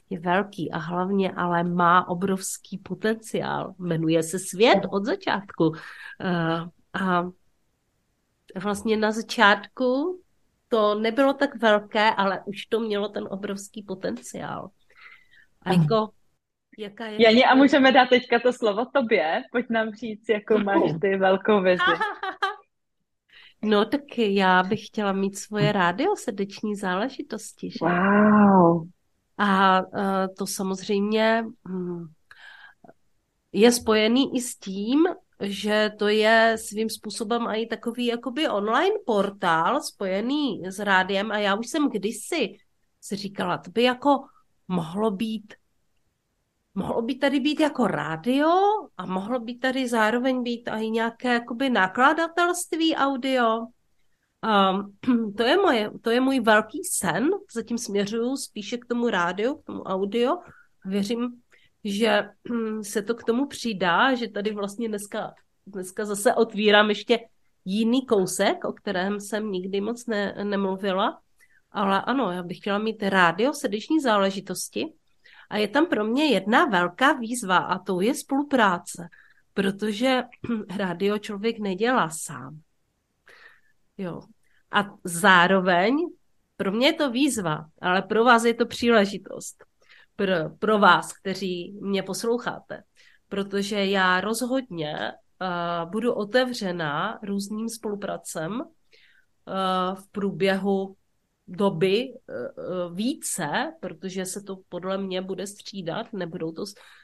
[0.09, 3.73] je velký a hlavně ale má obrovský potenciál.
[3.79, 5.73] Jmenuje se svět od začátku.
[6.21, 7.29] Eh, a
[8.61, 10.21] vlastně na začátku
[10.67, 14.69] to nebylo tak velké, ale už to mělo ten obrovský potenciál.
[15.61, 16.09] A jako,
[16.77, 17.23] jaká je...
[17.23, 19.41] Jani, a můžeme dát teďka to slovo tobě?
[19.51, 21.83] Pojď nám říct, jakou máš ty velkou vizi.
[23.61, 27.71] No tak já bych chtěla mít svoje rádio srdeční záležitosti.
[27.71, 27.77] Že?
[27.81, 28.87] Wow.
[29.37, 32.09] A uh, to samozřejmě um,
[33.51, 35.07] je spojený i s tím,
[35.41, 41.55] že to je svým způsobem i takový jakoby online portál spojený s rádiem a já
[41.55, 42.57] už jsem kdysi
[43.01, 44.19] si říkala, to by jako
[44.67, 45.53] mohlo být
[46.77, 48.47] mohlo by tady být jako rádio
[48.97, 53.59] a mohlo by tady zároveň být i nějaké jakoby nakladatelství audio.
[53.59, 59.55] Um, to, je moje, to je můj velký sen, zatím směřuju spíše k tomu rádiu,
[59.55, 60.37] k tomu audio.
[60.85, 61.41] Věřím,
[61.83, 62.29] že
[62.81, 65.33] se to k tomu přidá, že tady vlastně dneska,
[65.67, 67.19] dneska zase otvírám ještě
[67.65, 71.19] jiný kousek, o kterém jsem nikdy moc ne, nemluvila.
[71.71, 74.93] Ale ano, já bych chtěla mít rádio srdeční záležitosti,
[75.49, 79.07] a je tam pro mě jedna velká výzva a to je spolupráce,
[79.53, 80.23] protože
[80.77, 82.59] rádio člověk nedělá sám.
[83.97, 84.21] Jo.
[84.71, 85.95] A zároveň
[86.57, 89.65] pro mě je to výzva, ale pro vás je to příležitost.
[90.15, 92.83] Pro, pro vás, kteří mě posloucháte.
[93.29, 98.65] Protože já rozhodně uh, budu otevřená různým spolupracem uh,
[99.95, 100.95] v průběhu
[101.47, 106.63] doby eh, eh, více, protože se to podle mě bude střídat, nebudou to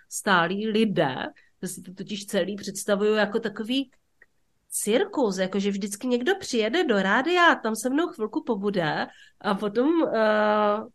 [0.10, 1.16] stálí lidé,
[1.62, 3.92] že si to totiž celý představuju jako takový
[4.70, 9.08] cirkus, jakože vždycky někdo přijede do rádia tam se mnou chvilku pobude
[9.42, 10.12] a potom uh,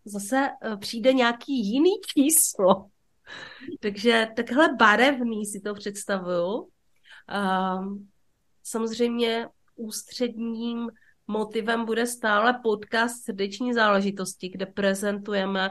[0.04, 0.48] zase
[0.80, 2.86] přijde nějaký jiný číslo.
[3.80, 6.54] Takže takhle barevný si to představuju.
[6.54, 7.98] Uh,
[8.62, 10.90] samozřejmě ústředním
[11.28, 15.70] motivem bude stále podcast Srdeční záležitosti, kde prezentujeme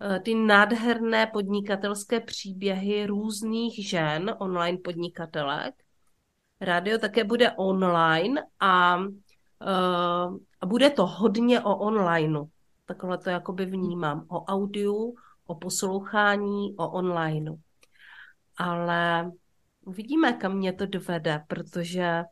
[0.00, 5.74] eh, ty nádherné podnikatelské příběhy různých žen, online podnikatelek.
[6.60, 12.44] Rádio také bude online a, uh, a bude to hodně o onlineu.
[12.84, 14.26] Takhle to jakoby vnímám.
[14.28, 15.14] O audiu,
[15.46, 17.56] o poslouchání, o onlineu.
[18.56, 19.30] Ale
[19.84, 22.24] uvidíme, kam mě to dovede, protože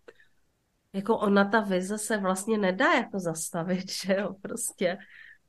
[0.97, 4.99] jako ona ta vize se vlastně nedá jako zastavit, že jo, prostě,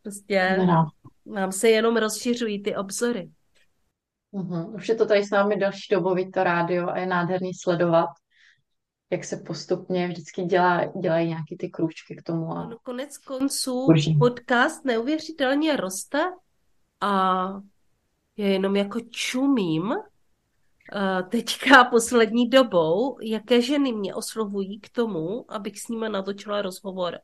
[0.01, 0.87] prostě no.
[1.25, 3.29] nám se jenom rozšiřují ty obzory.
[4.31, 4.75] Uhum.
[4.75, 8.09] Už je to tady s námi další dobu, to rádio a je nádherný sledovat,
[9.09, 12.51] jak se postupně vždycky dělá, dělají nějaký ty krůčky k tomu.
[12.51, 12.67] A...
[12.67, 14.15] No, konec konců Boží.
[14.15, 16.19] podcast neuvěřitelně roste
[17.01, 17.47] a
[18.37, 19.93] já jenom jako čumím,
[21.29, 27.19] teďka poslední dobou, jaké ženy mě oslovují k tomu, abych s nimi natočila rozhovor.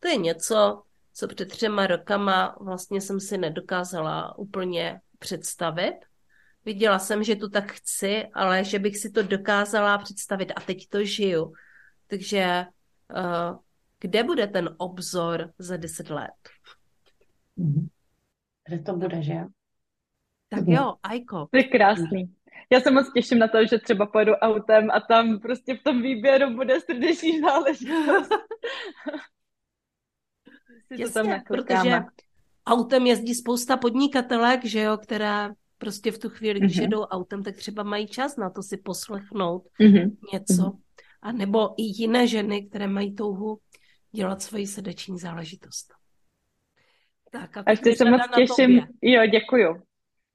[0.00, 0.82] To je něco,
[1.12, 5.94] co před třema rokama vlastně jsem si nedokázala úplně představit.
[6.64, 10.88] Viděla jsem, že to tak chci, ale že bych si to dokázala představit a teď
[10.88, 11.52] to žiju.
[12.06, 12.66] Takže
[13.16, 13.58] uh,
[13.98, 16.48] kde bude ten obzor za deset let?
[18.68, 19.34] Kde to bude, že?
[20.48, 21.48] Tak jo, Ajko.
[21.50, 22.34] To je krásný.
[22.70, 26.02] Já se moc těším na to, že třeba pojedu autem a tam prostě v tom
[26.02, 28.30] výběru bude srdeční záležitost.
[30.98, 32.00] Jasně, protože
[32.66, 36.82] autem jezdí spousta podnikatelek, že jo, které prostě v tu chvíli, když mm-hmm.
[36.82, 40.16] jedou autem, tak třeba mají čas na to si poslechnout mm-hmm.
[40.32, 40.62] něco.
[40.62, 40.78] Mm-hmm.
[41.22, 43.58] A nebo i jiné ženy, které mají touhu
[44.12, 45.94] dělat svoji srdeční záležitost.
[47.30, 48.86] Tak, a ještě se moc těším.
[49.02, 49.82] Jo, děkuju.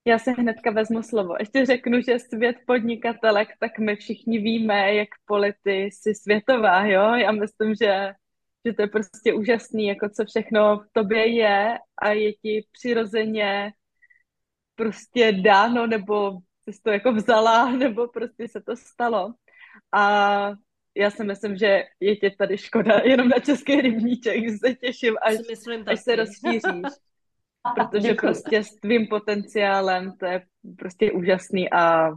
[0.08, 1.34] Já se hnedka vezmu slovo.
[1.38, 7.14] Ještě řeknu, že svět podnikatelek, tak my všichni víme, jak polity si světová, jo?
[7.14, 8.12] Já myslím, že,
[8.66, 13.72] že to je prostě úžasný, jako co všechno v tobě je a je ti přirozeně
[14.74, 16.38] prostě dáno, nebo
[16.70, 19.34] jsi to jako vzala, nebo prostě se to stalo.
[19.92, 20.52] A
[20.94, 25.16] já si myslím, že je tě tady škoda jenom na český rybníček, že se těším,
[25.22, 25.36] až,
[25.86, 26.62] až se rozšíříš
[27.74, 28.16] protože Děkuji.
[28.16, 30.42] prostě s tvým potenciálem to je
[30.78, 32.10] prostě úžasný a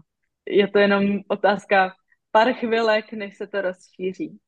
[0.50, 1.94] je to jenom otázka
[2.32, 4.39] pár chvilek, než se to rozšíří.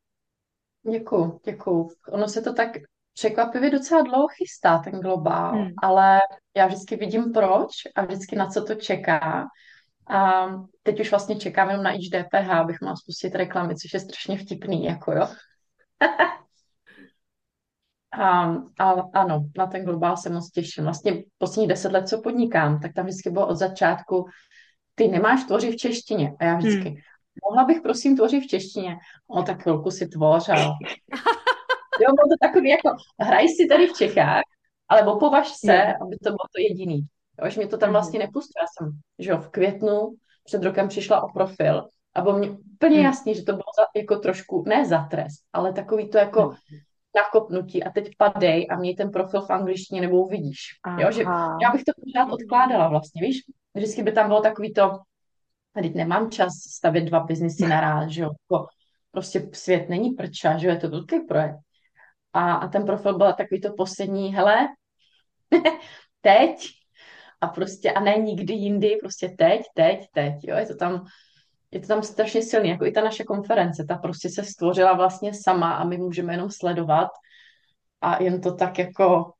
[0.92, 1.90] Děkuju, děkuju.
[2.12, 2.70] Ono se to tak
[3.14, 5.72] překvapivě docela dlouho chystá, ten globál, hmm.
[5.82, 6.20] ale
[6.58, 9.48] já vždycky vidím proč a vždycky na co to čeká.
[10.10, 10.48] A
[10.84, 14.86] teď už vlastně čekám jenom na DPH, abych mohla spustit reklamy, což je strašně vtipný,
[14.86, 15.28] jako jo.
[18.20, 20.84] A, a ano, na ten globál se moc těším.
[20.84, 24.26] Vlastně poslední deset let, co podnikám, tak tam vždycky bylo od začátku,
[24.96, 26.34] ty nemáš tvořit v češtině.
[26.40, 26.98] A já vždycky, hmm.
[27.50, 28.98] mohla bych prosím tvořit v češtině?
[29.28, 30.50] O, tak chvilku si tvoř.
[30.50, 30.56] A...
[32.02, 32.90] jo, bylo to takový jako,
[33.20, 34.44] hraj si tady v Čechách,
[34.90, 36.02] ale opovaž se, yeah.
[36.02, 37.02] aby to bylo to jediný.
[37.44, 37.94] Jo, že mě to tam hmm.
[37.94, 38.64] vlastně nepustilo.
[38.64, 40.10] Já jsem, že jo, v květnu
[40.44, 43.06] před rokem přišla o profil a bylo mě úplně hmm.
[43.06, 46.58] jasný, že to bylo za, jako trošku, ne za trest, ale takový to jako hmm
[47.16, 50.60] nakopnutí a teď padej a měj ten profil v angličtině nebo uvidíš.
[50.98, 51.24] Jo, že
[51.62, 53.42] já bych to pořád odkládala vlastně, víš?
[53.74, 55.00] Vždycky by tam bylo takový to,
[55.74, 58.30] teď nemám čas stavět dva biznisy naraz, že jo?
[58.52, 58.68] Jako
[59.12, 60.74] prostě svět není prča, že jo?
[60.74, 61.56] Je to velký projekt.
[62.34, 64.68] A, a ten profil byl takový to poslední, hele,
[66.22, 66.68] teď
[67.42, 70.56] a prostě a ne nikdy jindy, prostě teď, teď, teď, jo?
[70.56, 71.06] Je to tam
[71.74, 75.34] je to tam strašně silný, jako i ta naše konference, ta prostě se stvořila vlastně
[75.34, 77.10] sama a my můžeme jenom sledovat
[78.02, 79.34] a jen to tak jako,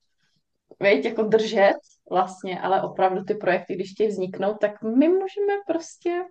[0.80, 1.76] veď, jako držet
[2.10, 6.24] vlastně, ale opravdu ty projekty, když ti vzniknou, tak my můžeme prostě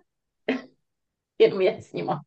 [1.39, 2.21] jenom jet s nima.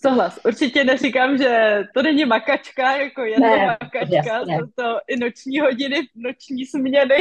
[0.00, 0.38] Souhlas.
[0.44, 4.58] Určitě neříkám, že to není makačka, jako je ne, to makačka, jasně.
[4.58, 7.16] jsou to i noční hodiny, noční směny,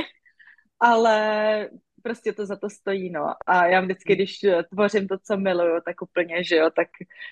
[0.79, 1.69] ale
[2.03, 3.33] prostě to za to stojí, no.
[3.45, 4.39] A já vždycky, když
[4.69, 6.87] tvořím to, co miluju, tak úplně, že jo, tak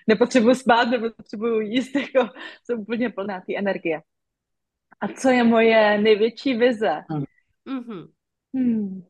[0.08, 4.02] nepotřebuji spát, nepotřebuji jíst, jako jsem úplně plná té energie.
[5.02, 7.04] A co je moje největší vize?
[7.68, 8.08] Mm-hmm.
[8.54, 9.04] Hmm.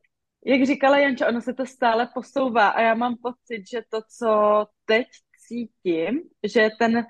[0.46, 4.66] Jak říkala Janča, ono se to stále posouvá a já mám pocit, že to, co
[4.86, 5.08] teď
[5.48, 7.06] cítím, že ten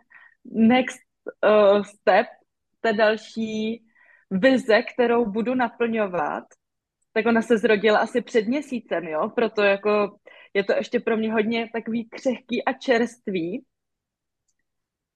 [0.46, 1.00] next
[1.46, 2.28] uh, step,
[2.82, 3.86] ta další
[4.32, 6.44] vize, kterou budu naplňovat,
[7.14, 10.18] tak ona se zrodila asi před měsícem, jo, proto jako
[10.54, 13.66] je to ještě pro mě hodně takový křehký a čerstvý.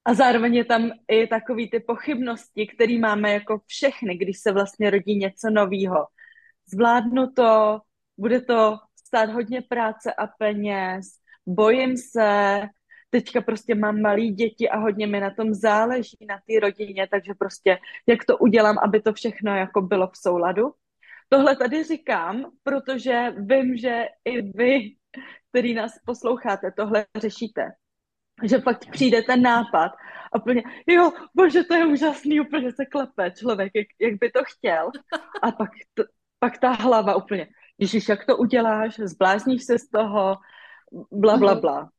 [0.04, 4.90] A zároveň je tam i takový ty pochybnosti, které máme jako všechny, když se vlastně
[4.90, 6.06] rodí něco nového.
[6.66, 7.80] Zvládnu to,
[8.18, 11.06] bude to stát hodně práce a peněz,
[11.46, 12.60] bojím se,
[13.10, 17.34] teďka prostě mám malý děti a hodně mi na tom záleží, na té rodině, takže
[17.38, 20.72] prostě jak to udělám, aby to všechno jako bylo v souladu.
[21.28, 24.96] Tohle tady říkám, protože vím, že i vy,
[25.50, 27.62] který nás posloucháte, tohle řešíte.
[28.44, 29.92] Že fakt přijde ten nápad
[30.32, 34.40] a úplně, jo, bože, to je úžasný, úplně se klepe člověk, jak, jak by to
[34.44, 34.90] chtěl.
[35.42, 36.04] A pak, to,
[36.38, 37.48] pak ta hlava úplně,
[37.78, 40.36] Ježíš, jak to uděláš, zblázníš se z toho,
[41.12, 41.90] bla, bla, bla.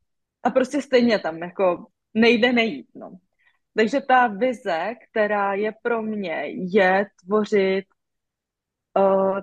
[0.43, 3.17] A prostě stejně tam jako nejde nejít, no.
[3.77, 7.85] Takže ta vize, která je pro mě, je tvořit
[8.97, 9.39] uh,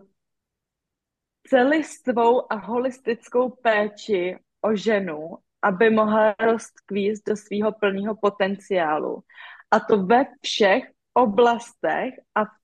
[1.49, 9.23] celistvou a holistickou péči o ženu, aby mohla rozkvíst do svého plného potenciálu.
[9.71, 10.85] A to ve všech
[11.15, 12.55] oblastech a v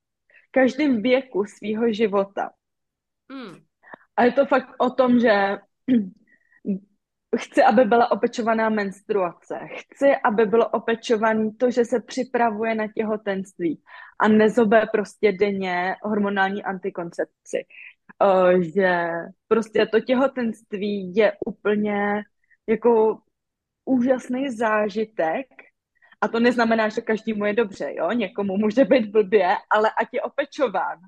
[0.50, 2.50] každém věku svého života.
[3.32, 3.62] Hmm.
[4.16, 5.58] A je to fakt o tom, že
[7.36, 13.82] chci, aby byla opečovaná menstruace, chci, aby bylo opečovaný to, že se připravuje na těhotenství
[14.20, 17.64] a nezobe prostě denně hormonální antikoncepci.
[18.22, 19.08] Uh, že
[19.48, 22.22] prostě to těhotenství je úplně
[22.66, 23.18] jako
[23.84, 25.46] úžasný zážitek
[26.20, 28.12] a to neznamená, že každému je dobře, jo?
[28.12, 30.98] Někomu může být blbě, ale ať je opečován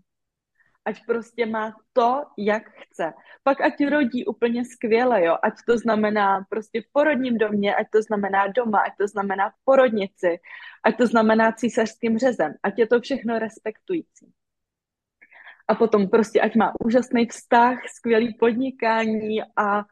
[0.84, 3.12] ať prostě má to, jak chce.
[3.42, 8.02] Pak ať rodí úplně skvěle, jo, ať to znamená prostě v porodním domě, ať to
[8.02, 10.40] znamená doma, ať to znamená v porodnici,
[10.84, 14.32] ať to znamená císařským řezem, ať je to všechno respektující.
[15.68, 19.84] A potom prostě, ať má úžasný vztah, skvělý podnikání a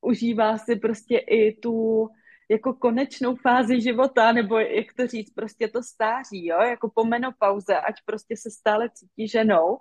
[0.00, 2.08] užívá si prostě i tu
[2.50, 7.76] jako konečnou fázi života, nebo jak to říct, prostě to stáří, jo, jako po menopauze,
[7.76, 9.78] ať prostě se stále cítí ženou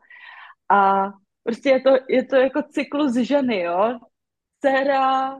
[0.69, 1.11] a
[1.43, 3.99] prostě je to, je to jako cyklus ženy, jo.
[4.61, 5.37] Dcera,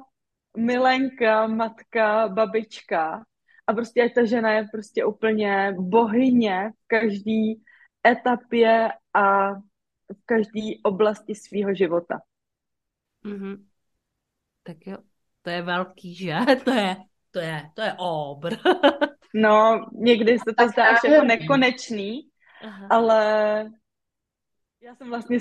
[0.57, 3.26] milenka, matka, babička.
[3.67, 7.61] A prostě ta žena je prostě úplně bohyně v každé
[8.07, 9.53] etapě a
[10.13, 12.21] v každé oblasti svého života.
[13.26, 13.65] Mm-hmm.
[14.63, 14.97] Tak jo,
[15.41, 16.36] to je velký, že?
[16.65, 16.95] To je,
[17.32, 18.55] to je, to je obr.
[19.34, 22.30] no, někdy se to zdá jako nekonečný,
[22.61, 22.88] Aha.
[22.89, 23.71] ale
[24.86, 25.38] já jsem vlastně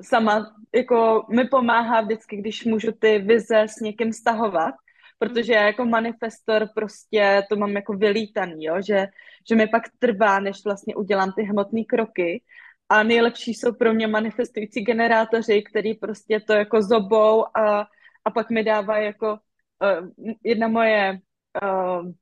[0.00, 4.74] sama, jako mi pomáhá vždycky, když můžu ty vize s někým stahovat,
[5.18, 8.76] protože já jako manifestor prostě to mám jako vylítaný, jo?
[8.86, 9.06] Že,
[9.48, 12.42] že mi pak trvá, než vlastně udělám ty hmotné kroky
[12.88, 17.86] a nejlepší jsou pro mě manifestující generátoři, který prostě to jako zobou a,
[18.24, 21.20] a pak mi dává jako uh, jedna moje
[21.62, 22.12] uh,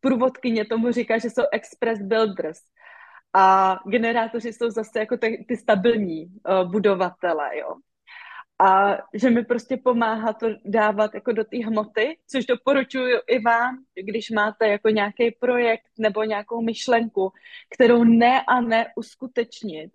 [0.00, 2.58] průvodkyně tomu říká, že jsou express builders,
[3.34, 7.74] A generátoři jsou zase jako ty, ty stabilní uh, budovatele, jo.
[8.60, 13.84] A že mi prostě pomáhá to dávat jako do té hmoty, což doporučuji i vám,
[14.04, 17.32] když máte jako nějaký projekt nebo nějakou myšlenku,
[17.74, 19.90] kterou ne a ne uskutečnit,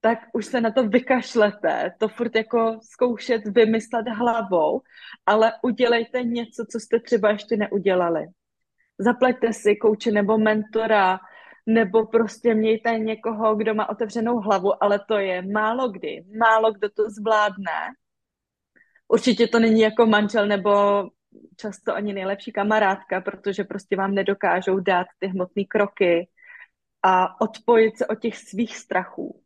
[0.00, 4.80] tak už se na to vykašlete, to furt jako zkoušet vymyslet hlavou,
[5.26, 8.26] ale udělejte něco, co jste třeba ještě neudělali.
[8.98, 11.18] Zaplaťte si kouče nebo mentora,
[11.66, 16.24] nebo prostě mějte někoho, kdo má otevřenou hlavu, ale to je málo kdy.
[16.38, 17.94] Málo kdo to zvládne.
[19.08, 21.04] Určitě to není jako manžel nebo
[21.56, 26.28] často ani nejlepší kamarádka, protože prostě vám nedokážou dát ty hmotné kroky
[27.02, 29.42] a odpojit se od těch svých strachů.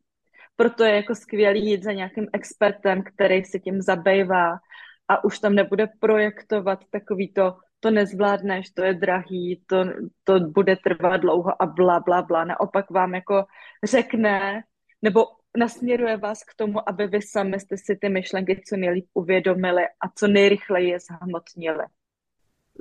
[0.55, 4.59] Proto je jako skvělý jít za nějakým expertem, který se tím zabývá
[5.07, 9.85] a už tam nebude projektovat takový to, to nezvládneš, to je drahý, to,
[10.23, 12.43] to bude trvat dlouho a bla, bla, bla.
[12.43, 13.45] Naopak vám jako
[13.83, 14.63] řekne,
[15.01, 15.25] nebo
[15.57, 20.09] nasměruje vás k tomu, aby vy sami jste si ty myšlenky co nejlíp uvědomili a
[20.15, 21.83] co nejrychleji je zhmotnili.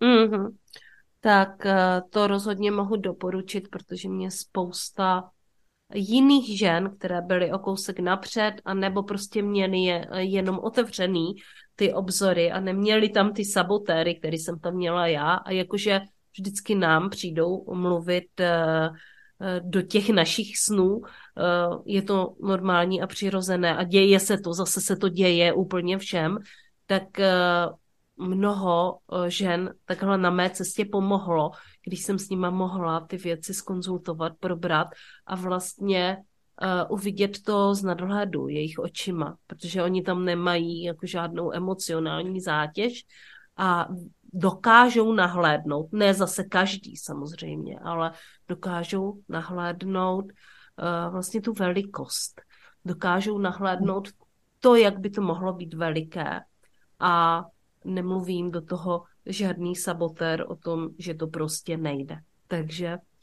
[0.03, 0.57] Mm-hmm.
[1.21, 5.31] Tak eh, to rozhodně mohu doporučit, protože mě spousta
[5.95, 11.35] jiných žen, které byly o kousek napřed, a nebo prostě měly je, jenom otevřený
[11.77, 16.01] ty obzory a neměli tam ty sabotéry, které jsem tam měla já a jakože
[16.39, 18.89] vždycky nám přijdou mluvit eh,
[19.41, 21.01] eh, do těch našich snů.
[21.05, 21.43] Eh,
[21.87, 26.39] je to normální a přirozené a děje se to, zase se to děje úplně všem,
[26.87, 27.03] tak
[28.17, 28.99] mnoho
[29.29, 31.51] žen takhle na mé cestě pomohlo,
[31.87, 34.89] když jsem s nima mohla ty věci skonzultovat, probrat
[35.27, 36.17] a vlastně
[36.63, 43.07] uh, uvidět to z nadhledu jejich očima, protože oni tam nemají jako žádnou emocionální zátěž
[43.57, 43.89] a
[44.33, 48.13] dokážou nahlédnout, ne zase každý samozřejmě, ale
[48.49, 52.41] dokážou nahlédnout uh, vlastně tu velikost.
[52.85, 54.09] Dokážou nahlédnout
[54.61, 56.41] to, jak by to mohlo být veliké.
[57.01, 57.45] A
[57.85, 62.19] nemluvím do toho žádný sabotér o tom, že to prostě nejde.
[62.49, 63.16] Takže Eh,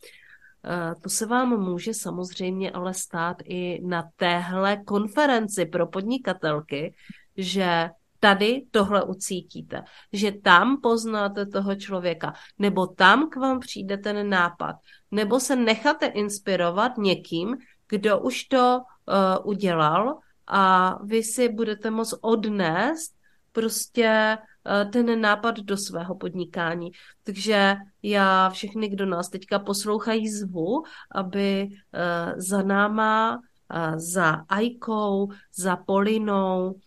[1.01, 6.95] to se vám může samozřejmě ale stát i na téhle konferenci pro podnikatelky,
[7.37, 7.89] že
[8.19, 9.83] tady tohle ucítíte,
[10.13, 14.75] že tam poznáte toho člověka, nebo tam k vám přijde ten nápad,
[15.11, 17.57] nebo se necháte inspirovat někým,
[17.89, 23.13] kdo už to uh, udělal a vy si budete moct odnést
[23.51, 24.52] prostě Eh,
[24.91, 26.91] ten nápad do svého podnikání.
[27.23, 33.41] Takže já všechny, kdo nás teďka poslouchají, zvu, aby eh, za náma,
[33.73, 36.79] eh, za Ajkou, za Polinou,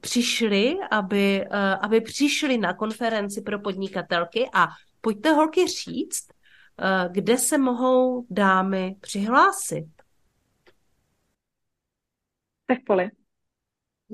[0.00, 1.46] přišli, aby,
[1.80, 4.66] aby přišli na konferenci pro podnikatelky a
[5.00, 6.26] pojďte holky říct,
[7.08, 9.86] kde se mohou dámy přihlásit.
[12.66, 13.10] Tak Poli.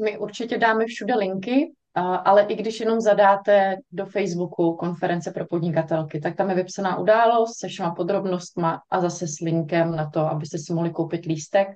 [0.05, 6.21] My určitě dáme všude linky, ale i když jenom zadáte do Facebooku konference pro podnikatelky,
[6.21, 10.59] tak tam je vypsaná událost se všema podrobnostma a zase s linkem na to, abyste
[10.59, 11.69] si mohli koupit lístek,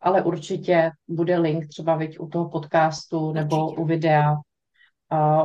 [0.00, 3.80] ale určitě bude link třeba viď, u toho podcastu nebo určitě.
[3.80, 4.34] u videa.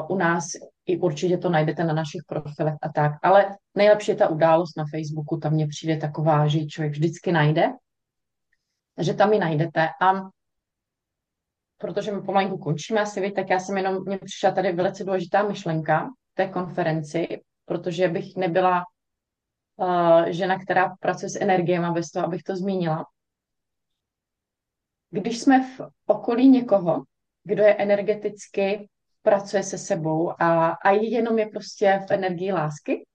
[0.10, 0.46] u nás
[0.86, 3.46] i určitě to najdete na našich profilech a tak, ale
[3.76, 7.70] nejlepší je ta událost na Facebooku, tam mě přijde taková, že člověk vždycky najde,
[8.98, 10.30] že tam ji najdete a
[11.80, 16.10] protože my pomalinku končíme asi, tak já jsem jenom, mě přišla tady velice důležitá myšlenka
[16.34, 17.28] té konferenci,
[17.66, 18.84] protože bych nebyla
[19.78, 23.06] uh, žena, která pracuje s energiemi bez toho, abych to zmínila.
[25.10, 27.04] Když jsme v okolí někoho,
[27.44, 28.90] kdo je energeticky,
[29.22, 33.06] pracuje se sebou a, a jenom je prostě v energii lásky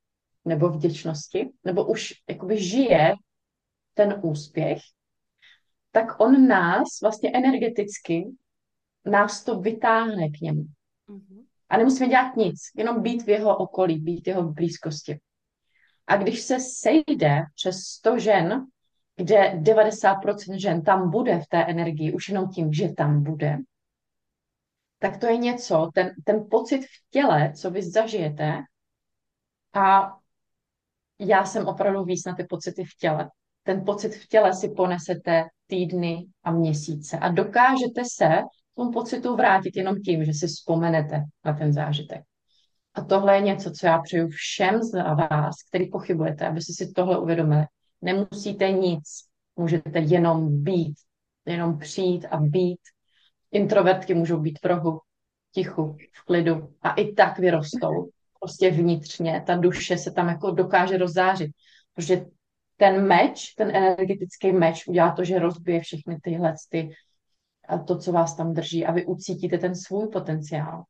[0.44, 3.14] nebo vděčnosti, nebo už jakoby žije
[3.94, 4.78] ten úspěch,
[5.92, 8.24] tak on nás vlastně energeticky
[9.06, 10.64] nás to vytáhne k němu.
[11.08, 11.44] Mm-hmm.
[11.68, 15.18] A nemusíme dělat nic, jenom být v jeho okolí, být v jeho blízkosti.
[16.06, 18.66] A když se sejde přes 100 žen,
[19.16, 23.58] kde 90% žen tam bude v té energii, už jenom tím, že tam bude,
[24.98, 28.62] tak to je něco, ten, ten pocit v těle, co vy zažijete,
[29.74, 30.16] a
[31.18, 33.30] já jsem opravdu víc na ty pocity v těle.
[33.62, 38.28] Ten pocit v těle si ponesete týdny a měsíce a dokážete se
[38.74, 42.20] tomu pocitu vrátit jenom tím, že si vzpomenete na ten zážitek.
[42.94, 44.92] A tohle je něco, co já přeju všem z
[45.30, 47.64] vás, který pochybujete, abyste si tohle uvědomili.
[48.02, 49.02] Nemusíte nic,
[49.56, 50.94] můžete jenom být,
[51.46, 52.80] jenom přijít a být.
[53.52, 55.00] Introvertky můžou být v rohu,
[55.52, 58.08] tichu, v klidu a i tak vyrostou.
[58.40, 61.50] Prostě vnitřně, ta duše se tam jako dokáže rozzářit,
[61.94, 62.24] protože
[62.76, 66.90] ten meč, ten energetický meč udělá to, že rozbije všechny tyhle ty,
[67.68, 70.84] a to, co vás tam drží a vy ucítíte ten svůj potenciál.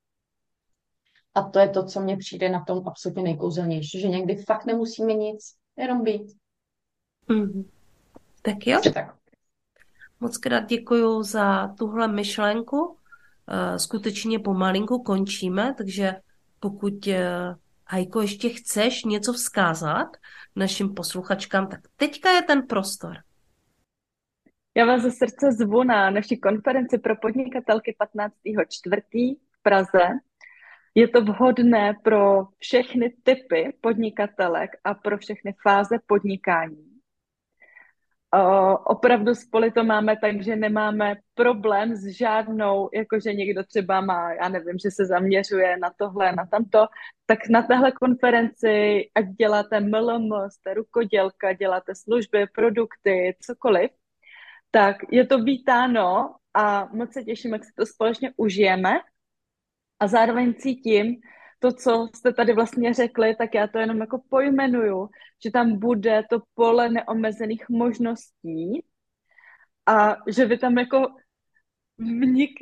[1.34, 5.14] A to je to, co mně přijde na tom absolutně nejkouzelnější, že někdy fakt nemusíme
[5.14, 6.36] nic, jenom být.
[7.28, 7.64] Mm.
[8.42, 8.80] Tak jo.
[8.94, 9.16] Tak.
[10.20, 12.96] Moc krát děkuji za tuhle myšlenku.
[13.48, 16.16] Eh, skutečně pomalinku končíme, takže
[16.60, 17.54] pokud eh,
[17.86, 20.16] Hajko, ještě chceš něco vzkázat
[20.56, 23.16] našim posluchačkám, tak teďka je ten prostor.
[24.76, 29.36] Já vás ze srdce zvu na naší konferenci pro podnikatelky 15.4.
[29.50, 30.08] v Praze.
[30.94, 36.90] Je to vhodné pro všechny typy podnikatelek a pro všechny fáze podnikání.
[38.36, 44.32] Uh, opravdu spolu to máme tak, že nemáme problém s žádnou, jakože někdo třeba má,
[44.32, 46.86] já nevím, že se zaměřuje na tohle, na tamto,
[47.26, 53.90] tak na téhle konferenci, ať děláte MLM, jste rukodělka, děláte služby, produkty, cokoliv,
[54.74, 59.00] tak je to vítáno a moc se těším, jak si to společně užijeme.
[60.00, 61.16] A zároveň cítím,
[61.58, 65.08] to, co jste tady vlastně řekli, tak já to jenom jako pojmenuju,
[65.44, 68.84] že tam bude to pole neomezených možností
[69.86, 71.06] a že vy tam jako
[71.98, 72.52] vnik,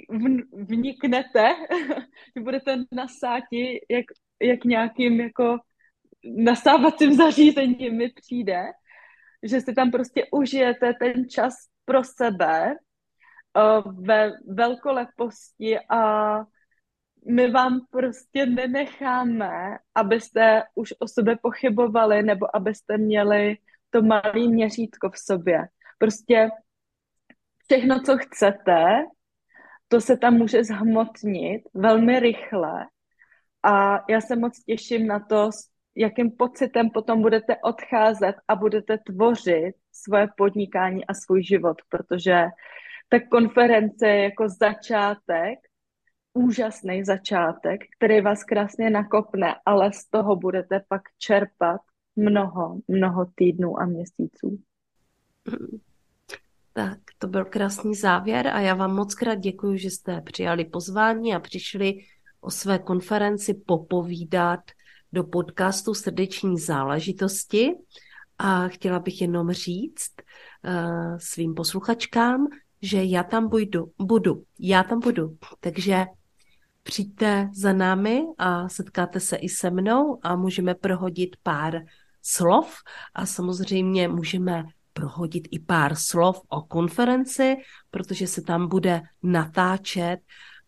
[0.52, 1.54] vniknete,
[2.36, 4.04] že budete nasáti jak,
[4.42, 5.58] jak nějakým jako
[6.24, 8.62] nasávacím zařízením mi přijde,
[9.42, 12.76] že si tam prostě užijete ten čas pro sebe
[13.56, 16.36] uh, ve velkoleposti a
[17.28, 23.56] my vám prostě nenecháme, abyste už o sobě pochybovali nebo abyste měli
[23.90, 25.68] to malé měřítko v sobě.
[25.98, 26.48] Prostě
[27.64, 29.04] všechno, co chcete,
[29.88, 32.86] to se tam může zhmotnit velmi rychle
[33.62, 35.50] a já se moc těším na to,
[35.96, 42.44] jakým pocitem potom budete odcházet a budete tvořit svoje podnikání a svůj život, protože
[43.08, 45.58] ta konference je jako začátek
[46.34, 51.80] úžasný začátek, který vás krásně nakopne, ale z toho budete pak čerpat
[52.16, 54.58] mnoho, mnoho týdnů a měsíců.
[56.72, 61.34] Tak, to byl krásný závěr a já vám moc krát děkuji, že jste přijali pozvání
[61.34, 61.98] a přišli
[62.40, 64.60] o své konferenci popovídat
[65.12, 67.72] do podcastu Srdeční záležitosti.
[68.38, 70.12] A chtěla bych jenom říct
[70.64, 72.46] uh, svým posluchačkám,
[72.82, 75.36] že já tam budu, budu, já tam budu.
[75.60, 76.06] Takže
[76.82, 81.80] přijďte za námi a setkáte se i se mnou a můžeme prohodit pár
[82.22, 82.76] slov
[83.14, 87.56] a samozřejmě můžeme prohodit i pár slov o konferenci,
[87.90, 90.20] protože se tam bude natáčet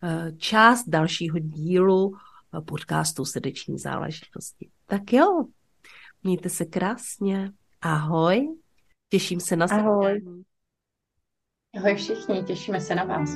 [0.03, 2.13] eh, část dalšího dílu
[2.61, 4.69] podcastu Srdeční záležitosti.
[4.85, 5.45] Tak jo,
[6.23, 7.51] mějte se krásně.
[7.81, 8.55] Ahoj,
[9.09, 10.21] těším se na Ahoj.
[11.77, 13.29] Ahoj všichni, těšíme se na vás.